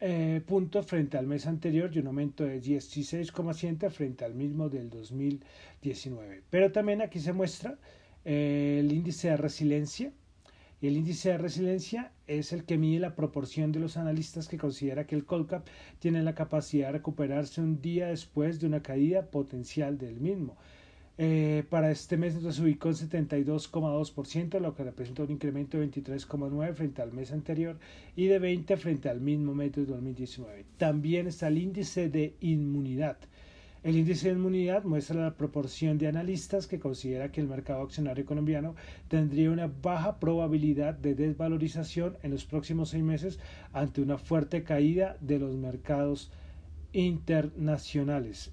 eh, 0.00 0.42
puntos 0.46 0.86
frente 0.86 1.18
al 1.18 1.26
mes 1.26 1.46
anterior 1.48 1.90
y 1.92 1.98
un 1.98 2.06
aumento 2.06 2.44
de 2.44 2.62
16,7 2.62 3.90
frente 3.90 4.24
al 4.24 4.36
mismo 4.36 4.68
del 4.68 4.90
2019. 4.90 6.42
Pero 6.50 6.70
también 6.70 7.02
aquí 7.02 7.18
se 7.18 7.32
muestra 7.32 7.76
el 8.24 8.92
índice 8.92 9.30
de 9.30 9.36
resiliencia 9.38 10.12
y 10.80 10.86
el 10.86 10.96
índice 10.96 11.30
de 11.30 11.38
resiliencia 11.38 12.12
es 12.28 12.52
el 12.52 12.64
que 12.64 12.78
mide 12.78 13.00
la 13.00 13.16
proporción 13.16 13.72
de 13.72 13.80
los 13.80 13.96
analistas 13.96 14.48
que 14.48 14.58
considera 14.58 15.06
que 15.06 15.16
el 15.16 15.24
Colcap 15.24 15.66
tiene 15.98 16.22
la 16.22 16.34
capacidad 16.34 16.88
de 16.88 16.92
recuperarse 16.92 17.60
un 17.60 17.80
día 17.80 18.08
después 18.08 18.60
de 18.60 18.66
una 18.66 18.82
caída 18.82 19.30
potencial 19.30 19.98
del 19.98 20.20
mismo. 20.20 20.56
Eh, 21.20 21.64
para 21.68 21.90
este 21.90 22.16
mes 22.16 22.34
se 22.34 22.62
ubicó 22.62 22.90
en 22.90 22.94
72,2%, 22.94 24.60
lo 24.60 24.76
que 24.76 24.84
representa 24.84 25.24
un 25.24 25.32
incremento 25.32 25.76
de 25.76 25.90
23,9% 25.90 26.74
frente 26.74 27.02
al 27.02 27.12
mes 27.12 27.32
anterior 27.32 27.76
y 28.14 28.26
de 28.26 28.40
20% 28.40 28.76
frente 28.76 29.08
al 29.08 29.20
mismo 29.20 29.52
mes 29.52 29.72
de 29.72 29.84
2019. 29.84 30.64
También 30.76 31.26
está 31.26 31.48
el 31.48 31.58
índice 31.58 32.08
de 32.08 32.36
inmunidad, 32.40 33.18
el 33.82 33.96
índice 33.96 34.28
de 34.28 34.34
inmunidad 34.34 34.84
muestra 34.84 35.22
la 35.22 35.36
proporción 35.36 35.98
de 35.98 36.08
analistas 36.08 36.66
que 36.66 36.80
considera 36.80 37.30
que 37.30 37.40
el 37.40 37.46
mercado 37.46 37.82
accionario 37.82 38.24
colombiano 38.24 38.74
tendría 39.08 39.50
una 39.50 39.68
baja 39.68 40.18
probabilidad 40.18 40.94
de 40.94 41.14
desvalorización 41.14 42.16
en 42.22 42.32
los 42.32 42.44
próximos 42.44 42.90
seis 42.90 43.04
meses 43.04 43.38
ante 43.72 44.02
una 44.02 44.18
fuerte 44.18 44.64
caída 44.64 45.16
de 45.20 45.38
los 45.38 45.54
mercados 45.54 46.32
internacionales. 46.92 48.52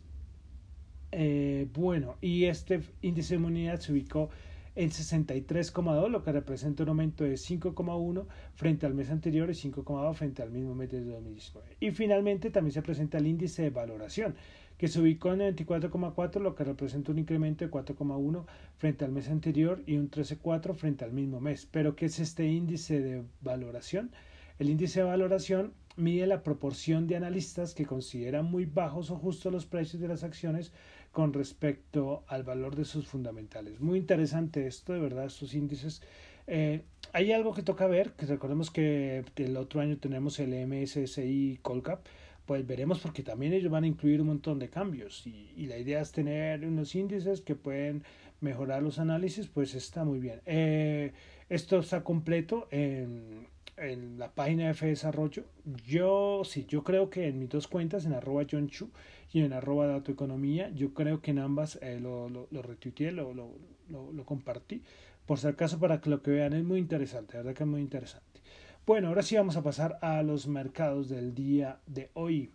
Eh, 1.12 1.68
bueno, 1.74 2.18
y 2.22 2.46
este 2.46 2.82
índice 3.02 3.36
de 3.36 3.40
inmunidad 3.40 3.80
se 3.80 3.94
ubicó 3.94 4.30
en 4.76 4.90
63,2, 4.90 6.10
lo 6.10 6.22
que 6.22 6.34
representa 6.34 6.84
un 6.84 6.90
aumento 6.90 7.24
de 7.24 7.36
5,1 7.36 8.26
frente 8.56 8.86
al 8.86 8.94
mes 8.94 9.10
anterior 9.10 9.50
y 9.50 9.54
5,2 9.54 10.14
frente 10.14 10.42
al 10.42 10.52
mismo 10.52 10.76
mes 10.76 10.92
de 10.92 11.04
2019. 11.04 11.78
Y 11.80 11.92
finalmente 11.92 12.52
también 12.52 12.74
se 12.74 12.82
presenta 12.82 13.18
el 13.18 13.28
índice 13.28 13.64
de 13.64 13.70
valoración 13.70 14.36
que 14.78 14.88
se 14.88 15.00
ubicó 15.00 15.34
en 15.34 15.40
24,4, 15.40 16.42
lo 16.42 16.56
que 16.56 16.64
representa 16.64 17.12
un 17.12 17.20
incremento 17.20 17.66
de 17.66 17.72
4,1 17.72 18.46
frente 18.78 19.06
al 19.06 19.12
mes 19.12 19.30
anterior 19.30 19.82
y 19.86 19.98
un 19.98 20.10
13,4 20.10 20.76
frente 20.76 21.06
al 21.06 21.14
mismo 21.14 21.40
mes. 21.40 21.68
Pero, 21.72 21.96
¿qué 21.96 22.06
es 22.06 22.20
este 22.20 22.46
índice 22.48 23.02
de 23.02 23.24
valoración? 23.42 24.12
El 24.60 24.70
índice 24.70 25.02
de 25.02 25.06
valoración 25.06 25.74
mide 25.98 26.28
la 26.28 26.44
proporción 26.44 27.08
de 27.08 27.16
analistas 27.16 27.74
que 27.74 27.86
consideran 27.86 28.46
muy 28.46 28.66
bajos 28.66 29.12
o 29.12 29.16
justos 29.16 29.52
los 29.52 29.66
precios 29.66 30.02
de 30.02 30.08
las 30.08 30.24
acciones 30.24 30.74
con 31.12 31.34
respecto 31.34 32.24
al 32.28 32.44
valor 32.44 32.76
de 32.76 32.84
sus 32.84 33.08
fundamentales. 33.08 33.80
Muy 33.80 34.00
interesante 34.00 34.68
esto, 34.68 34.94
de 34.94 35.00
verdad, 35.00 35.26
estos 35.26 35.54
índices. 35.54 36.02
Eh, 36.48 36.84
hay 37.14 37.32
algo 37.32 37.54
que 37.54 37.64
toca 37.64 37.88
ver, 37.88 38.12
que 38.12 38.26
recordemos 38.26 38.70
que 38.70 39.24
el 39.38 39.58
otro 39.58 39.80
año 39.80 39.98
tenemos 39.98 40.40
el 40.40 40.54
MSCI 40.68 41.60
Colcap, 41.62 42.06
pues 42.46 42.66
veremos 42.66 43.00
porque 43.00 43.24
también 43.24 43.54
ellos 43.54 43.72
van 43.72 43.84
a 43.84 43.88
incluir 43.88 44.22
un 44.22 44.28
montón 44.28 44.60
de 44.60 44.70
cambios 44.70 45.26
y, 45.26 45.66
la 45.68 45.78
idea 45.78 46.02
es 46.02 46.12
tener 46.12 46.66
unos 46.66 46.94
índices 46.96 47.42
que 47.42 47.56
pueden 47.56 48.04
mejorar 48.40 48.84
los 48.84 49.00
análisis, 49.00 49.48
pues 49.48 49.74
está 49.74 50.04
muy 50.04 50.20
bien. 50.20 50.42
Eh, 50.46 51.14
esto 51.50 51.80
está 51.80 52.04
completo 52.04 52.68
en, 52.72 53.48
en, 53.78 54.20
la 54.20 54.32
página 54.34 54.66
de 54.66 54.72
F 54.72 54.86
Desarrollo. 54.86 55.46
Yo 55.88 56.44
sí, 56.44 56.66
yo 56.68 56.84
creo 56.84 57.10
que 57.10 57.28
en 57.28 57.40
mis 57.40 57.50
dos 57.50 57.68
cuentas, 57.68 58.06
en 58.06 58.14
arroba 58.14 58.44
John 58.50 58.68
Chu 58.68 58.92
y 59.32 59.42
en 59.42 59.54
arroba 59.54 59.88
Dato 59.88 60.12
Economía, 60.12 60.70
yo 60.70 60.94
creo 60.94 61.22
que 61.22 61.32
en 61.32 61.40
ambas 61.40 61.80
eh, 61.82 62.00
lo, 62.00 62.30
lo, 62.30 62.48
lo 62.52 62.62
retuiteé, 62.62 63.12
lo, 63.12 63.34
lo, 63.34 63.52
lo, 63.90 64.26
compartí. 64.26 64.84
Por 65.26 65.40
si 65.40 65.48
acaso, 65.48 65.80
para 65.80 66.00
que 66.02 66.10
lo 66.10 66.22
que 66.22 66.32
vean 66.32 66.54
es 66.54 66.64
muy 66.64 66.80
interesante, 66.80 67.38
verdad 67.38 67.56
que 67.56 67.64
es 67.64 67.70
muy 67.70 67.82
interesante. 67.82 68.42
Bueno, 68.86 69.08
ahora 69.08 69.24
sí 69.24 69.36
vamos 69.36 69.58
a 69.58 69.64
pasar 69.64 69.98
a 70.04 70.22
los 70.22 70.46
mercados 70.46 71.10
del 71.10 71.34
día 71.34 71.80
de 71.88 72.12
hoy. 72.14 72.52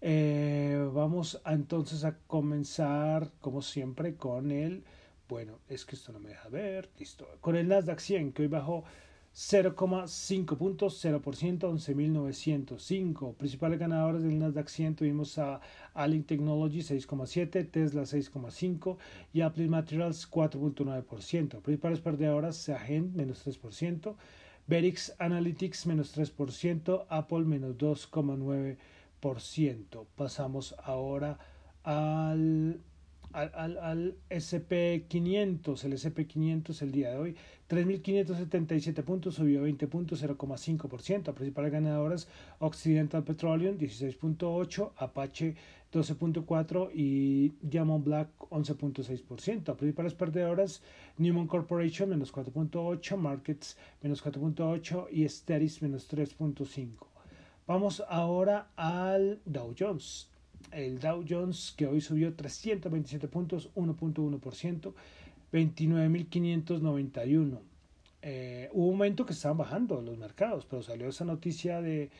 Eh, 0.00 0.88
vamos 0.94 1.40
a, 1.42 1.52
entonces 1.52 2.04
a 2.04 2.16
comenzar, 2.28 3.32
como 3.40 3.60
siempre, 3.60 4.14
con 4.14 4.52
el, 4.52 4.84
bueno, 5.28 5.58
es 5.68 5.84
que 5.84 5.96
esto 5.96 6.12
no 6.12 6.20
me 6.20 6.28
deja 6.28 6.48
ver, 6.48 6.90
listo, 6.96 7.26
con 7.40 7.56
el 7.56 7.66
Nasdaq 7.66 7.98
100, 7.98 8.32
que 8.34 8.42
hoy 8.42 8.48
bajó 8.48 8.84
0,5 9.34 10.56
puntos, 10.56 11.04
0%, 11.04 11.20
11.905. 11.58 13.34
Principales 13.34 13.80
ganadores 13.80 14.22
del 14.22 14.38
Nasdaq 14.38 14.68
100 14.68 14.94
tuvimos 14.94 15.38
a 15.38 15.60
Allen 15.94 16.22
Technology 16.22 16.82
6,7, 16.82 17.68
Tesla 17.68 18.02
6,5 18.02 18.96
y 19.32 19.40
Apple 19.40 19.66
Materials 19.66 20.30
4,9%. 20.30 21.62
Principales 21.62 21.98
perdedoras, 21.98 22.54
Seagent 22.54 23.12
menos 23.16 23.44
3%. 23.44 24.14
Verix 24.66 25.14
Analytics 25.18 25.84
menos 25.86 26.16
3%, 26.16 27.04
Apple 27.08 27.44
menos 27.44 27.76
2,9%. 27.76 30.06
Pasamos 30.16 30.74
ahora 30.82 31.38
al, 31.82 32.80
al, 33.34 33.78
al, 33.78 34.16
SP500. 34.30 35.84
El 35.84 35.92
SP500 35.94 36.82
el 36.82 36.92
día 36.92 37.10
de 37.10 37.16
hoy, 37.16 37.36
3.577 37.68 39.02
puntos, 39.02 39.34
subió 39.34 39.62
20 39.62 39.86
puntos, 39.88 40.22
0,5%. 40.22 41.34
Principales 41.34 41.72
ganadoras, 41.72 42.28
Occidental 42.60 43.24
Petroleum 43.24 43.76
16.8, 43.76 44.92
Apache 44.96 45.56
12.4 45.92 46.90
y 46.94 47.54
Diamond 47.60 48.04
Black 48.04 48.28
11.6%. 48.38 49.76
Principales 49.76 50.14
perdedoras, 50.14 50.82
Newman 51.18 51.46
Corporation 51.46 52.10
menos 52.10 52.32
4.8, 52.32 53.16
Markets 53.16 53.76
menos 54.02 54.24
4.8 54.24 55.08
y 55.10 55.28
Steris 55.28 55.82
menos 55.82 56.08
3.5. 56.10 57.06
Vamos 57.66 58.02
ahora 58.08 58.68
al 58.76 59.40
Dow 59.44 59.74
Jones. 59.78 60.33
El 60.70 60.98
Dow 60.98 61.24
Jones 61.28 61.74
que 61.76 61.86
hoy 61.86 62.00
subió 62.00 62.34
327 62.34 63.28
puntos, 63.28 63.70
1.1%, 63.74 64.92
29.591. 65.52 67.58
Eh, 68.22 68.70
hubo 68.72 68.86
un 68.86 68.92
momento 68.92 69.26
que 69.26 69.34
estaban 69.34 69.58
bajando 69.58 70.00
los 70.00 70.18
mercados, 70.18 70.66
pero 70.68 70.82
salió 70.82 71.08
esa 71.08 71.24
noticia 71.24 71.80
de 71.80 72.10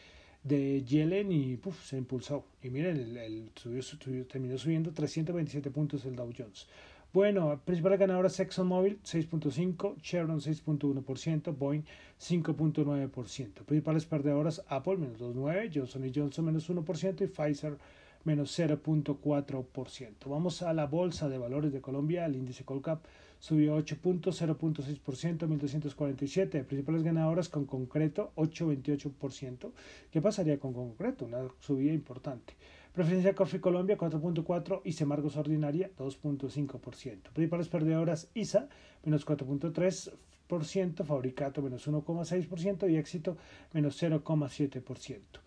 de 0.44 0.84
Yellen 0.84 1.32
y 1.32 1.58
se 1.82 1.96
impulsó. 1.96 2.44
Y 2.62 2.70
miren, 2.70 2.98
el, 2.98 3.16
el 3.16 3.50
subió, 3.56 4.26
terminó 4.26 4.56
subiendo 4.58 4.92
327 4.92 5.70
puntos 5.70 6.04
el 6.04 6.14
Dow 6.14 6.30
Jones. 6.36 6.68
Bueno, 7.12 7.60
principales 7.64 7.98
ganadoras 7.98 8.38
ExxonMobil 8.40 9.00
6.5, 9.02 10.00
Chevron 10.02 10.40
6.1%, 10.40 11.56
Boeing 11.56 11.84
5.9%. 12.20 13.52
Principales 13.64 14.04
perdedoras 14.04 14.62
Apple 14.68 14.96
menos 14.96 15.20
2.9, 15.20 15.70
Johnson 15.72 16.12
Johnson 16.14 16.44
menos 16.44 16.68
1% 16.68 17.22
y 17.22 17.26
Pfizer 17.28 17.78
menos 18.24 18.58
0.4%. 18.58 20.14
Vamos 20.26 20.62
a 20.62 20.72
la 20.72 20.86
Bolsa 20.86 21.28
de 21.28 21.38
Valores 21.38 21.72
de 21.72 21.80
Colombia, 21.80 22.26
el 22.26 22.36
índice 22.36 22.64
Colcap 22.64 23.04
subió 23.38 23.74
8 23.74 23.98
puntos, 24.00 24.40
0.6%, 24.40 25.46
1.247. 25.46 26.64
Principales 26.64 27.02
ganadoras 27.02 27.50
con 27.50 27.66
concreto, 27.66 28.32
8.28%. 28.36 29.70
¿Qué 30.10 30.22
pasaría 30.22 30.58
con 30.58 30.72
concreto? 30.72 31.26
Una 31.26 31.46
subida 31.60 31.92
importante. 31.92 32.54
Preferencia 32.94 33.34
Coffee 33.34 33.60
Colombia 33.60 33.98
4.4 33.98 34.80
y 34.84 34.92
Semargos 34.92 35.36
Ordinaria 35.36 35.90
2.5%. 35.98 37.32
Principales 37.34 37.68
perdedoras 37.68 38.30
ISA 38.34 38.68
menos 39.04 39.26
4.3%, 39.26 41.04
Fabricato 41.04 41.60
menos 41.60 41.86
1.6% 41.86 42.90
y 42.90 42.96
Éxito 42.96 43.36
menos 43.72 44.02
0.7%. 44.02 45.43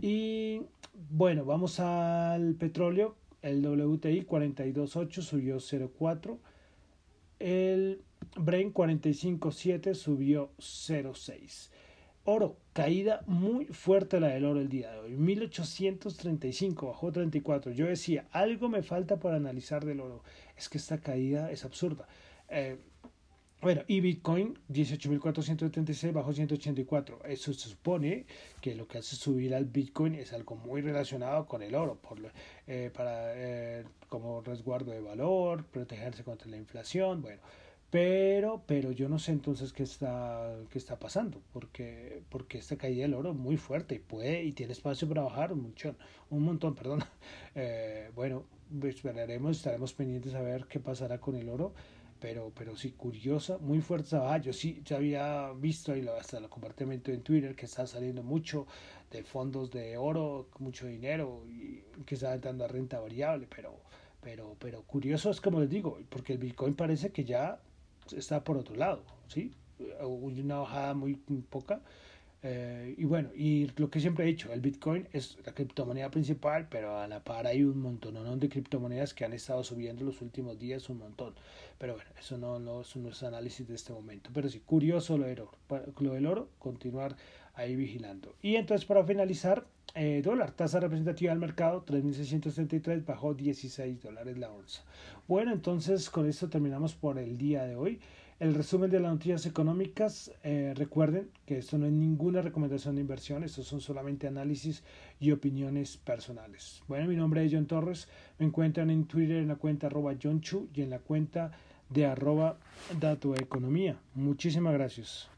Y 0.00 0.62
bueno, 1.10 1.44
vamos 1.44 1.80
al 1.80 2.54
petróleo. 2.54 3.16
El 3.42 3.64
WTI 3.64 4.24
42.8 4.26 5.22
subió 5.22 5.56
0.4 5.56 6.38
el 7.38 8.02
Brain 8.36 8.72
45.7 8.72 9.94
subió 9.94 10.50
0.6. 10.58 11.70
Oro, 12.24 12.56
caída 12.72 13.22
muy 13.26 13.66
fuerte 13.66 14.18
la 14.18 14.28
del 14.28 14.44
oro 14.44 14.60
el 14.60 14.68
día 14.68 14.90
de 14.90 14.98
hoy. 14.98 15.16
1835, 15.16 16.88
bajó 16.88 17.12
34. 17.12 17.72
Yo 17.72 17.86
decía, 17.86 18.26
algo 18.32 18.68
me 18.68 18.82
falta 18.82 19.20
para 19.20 19.36
analizar 19.36 19.84
del 19.84 20.00
oro. 20.00 20.22
Es 20.56 20.68
que 20.68 20.78
esta 20.78 20.98
caída 20.98 21.52
es 21.52 21.64
absurda. 21.64 22.08
Eh, 22.48 22.78
bueno, 23.62 23.82
y 23.88 24.00
Bitcoin 24.00 24.58
18.476 24.70 26.12
bajó 26.12 26.32
184. 26.32 27.20
Eso 27.24 27.52
se 27.54 27.68
supone 27.70 28.26
que 28.60 28.74
lo 28.74 28.86
que 28.86 28.98
hace 28.98 29.16
subir 29.16 29.54
al 29.54 29.64
Bitcoin 29.64 30.14
es 30.14 30.32
algo 30.32 30.56
muy 30.56 30.82
relacionado 30.82 31.46
con 31.46 31.62
el 31.62 31.74
oro, 31.74 31.96
por, 31.96 32.18
eh, 32.66 32.90
para, 32.94 33.32
eh, 33.34 33.84
como 34.08 34.40
resguardo 34.42 34.92
de 34.92 35.00
valor, 35.00 35.64
protegerse 35.64 36.22
contra 36.24 36.48
la 36.50 36.56
inflación. 36.58 37.22
Bueno, 37.22 37.40
Pero, 37.90 38.62
pero 38.66 38.90
yo 38.92 39.08
no 39.08 39.18
sé 39.18 39.32
entonces 39.32 39.72
qué 39.72 39.84
está, 39.84 40.54
qué 40.70 40.78
está 40.78 40.98
pasando, 40.98 41.40
porque, 41.52 42.22
porque 42.28 42.58
esta 42.58 42.76
caída 42.76 43.02
del 43.02 43.14
oro 43.14 43.32
muy 43.32 43.56
fuerte 43.56 43.94
y 43.94 43.98
puede 44.00 44.42
y 44.44 44.52
tiene 44.52 44.72
espacio 44.72 45.08
para 45.08 45.22
bajar 45.22 45.52
un 45.52 45.62
montón, 45.62 45.96
un 46.30 46.42
montón, 46.44 46.74
perdón. 46.74 47.00
Eh, 47.58 48.10
bueno, 48.14 48.44
esperaremos, 48.82 49.56
estaremos 49.56 49.94
pendientes 49.94 50.34
a 50.34 50.42
ver 50.42 50.66
qué 50.66 50.78
pasará 50.78 51.18
con 51.20 51.36
el 51.36 51.48
oro, 51.48 51.72
pero, 52.20 52.52
pero 52.54 52.76
sí, 52.76 52.92
curiosa, 52.92 53.58
muy 53.58 53.80
fuerte 53.80 54.08
esa 54.08 54.38
Yo 54.38 54.52
sí 54.52 54.82
ya 54.84 54.96
había 54.96 55.52
visto 55.52 55.96
y 55.96 56.06
hasta 56.08 56.38
el 56.38 56.48
compartimento 56.48 57.10
en 57.10 57.22
Twitter 57.22 57.54
que 57.54 57.66
está 57.66 57.86
saliendo 57.86 58.22
mucho 58.22 58.66
de 59.10 59.22
fondos 59.22 59.70
de 59.70 59.96
oro, 59.96 60.48
mucho 60.58 60.86
dinero 60.86 61.44
y 61.48 61.82
que 62.04 62.14
está 62.14 62.36
dando 62.38 62.64
a 62.64 62.68
renta 62.68 63.00
variable, 63.00 63.46
pero, 63.54 63.80
pero, 64.20 64.56
pero 64.58 64.82
curioso 64.82 65.30
es 65.30 65.40
como 65.40 65.60
les 65.60 65.70
digo, 65.70 65.98
porque 66.08 66.32
el 66.32 66.38
Bitcoin 66.38 66.74
parece 66.74 67.10
que 67.10 67.24
ya 67.24 67.60
está 68.16 68.42
por 68.42 68.56
otro 68.56 68.76
lado, 68.76 69.04
¿sí? 69.28 69.52
Una 70.00 70.58
bajada 70.58 70.94
muy 70.94 71.14
poca. 71.14 71.82
Eh, 72.48 72.94
y 72.96 73.04
bueno, 73.04 73.30
y 73.34 73.66
lo 73.76 73.90
que 73.90 73.98
siempre 73.98 74.24
he 74.24 74.28
dicho, 74.28 74.52
el 74.52 74.60
Bitcoin 74.60 75.08
es 75.12 75.36
la 75.44 75.52
criptomoneda 75.52 76.12
principal, 76.12 76.68
pero 76.70 76.96
a 76.96 77.08
la 77.08 77.24
par 77.24 77.44
hay 77.48 77.64
un 77.64 77.80
montón 77.80 78.38
de 78.38 78.48
criptomonedas 78.48 79.14
que 79.14 79.24
han 79.24 79.32
estado 79.32 79.64
subiendo 79.64 80.04
los 80.04 80.22
últimos 80.22 80.56
días 80.56 80.88
un 80.88 80.98
montón. 80.98 81.34
Pero 81.76 81.94
bueno, 81.94 82.08
eso 82.16 82.38
no, 82.38 82.60
no, 82.60 82.82
es 82.82 82.94
nuestro 82.94 83.26
análisis 83.26 83.66
de 83.66 83.74
este 83.74 83.92
momento. 83.92 84.30
Pero 84.32 84.48
sí, 84.48 84.60
curioso 84.60 85.18
lo 85.18 85.26
del 85.26 85.40
oro. 85.40 85.58
Lo 85.98 86.12
del 86.14 86.24
oro, 86.24 86.48
continuar 86.60 87.16
ahí 87.54 87.74
vigilando. 87.74 88.36
Y 88.42 88.54
entonces 88.54 88.86
para 88.86 89.02
finalizar, 89.02 89.66
eh, 89.96 90.22
dólar, 90.22 90.52
tasa 90.52 90.78
representativa 90.78 91.32
del 91.32 91.40
mercado, 91.40 91.84
3.633, 91.84 93.04
bajó 93.04 93.34
16 93.34 94.02
dólares 94.02 94.38
la 94.38 94.52
onza. 94.52 94.84
Bueno, 95.26 95.52
entonces 95.52 96.10
con 96.10 96.28
esto 96.28 96.48
terminamos 96.48 96.94
por 96.94 97.18
el 97.18 97.38
día 97.38 97.64
de 97.64 97.74
hoy. 97.74 97.98
El 98.38 98.54
resumen 98.54 98.90
de 98.90 99.00
las 99.00 99.12
noticias 99.12 99.46
económicas, 99.46 100.30
eh, 100.44 100.74
recuerden 100.76 101.30
que 101.46 101.56
esto 101.56 101.78
no 101.78 101.86
es 101.86 101.92
ninguna 101.92 102.42
recomendación 102.42 102.94
de 102.94 103.00
inversión, 103.00 103.42
estos 103.44 103.66
son 103.66 103.80
solamente 103.80 104.26
análisis 104.26 104.82
y 105.18 105.32
opiniones 105.32 105.96
personales. 105.96 106.82
Bueno, 106.86 107.08
mi 107.08 107.16
nombre 107.16 107.42
es 107.46 107.52
John 107.54 107.64
Torres, 107.64 108.08
me 108.38 108.44
encuentran 108.44 108.90
en 108.90 109.06
Twitter 109.06 109.38
en 109.38 109.48
la 109.48 109.56
cuenta 109.56 109.86
arroba 109.86 110.14
John 110.22 110.42
Chu 110.42 110.68
y 110.74 110.82
en 110.82 110.90
la 110.90 110.98
cuenta 110.98 111.50
de 111.88 112.04
arroba 112.04 112.58
Dato 113.00 113.34
Economía. 113.34 113.96
Muchísimas 114.14 114.74
gracias. 114.74 115.30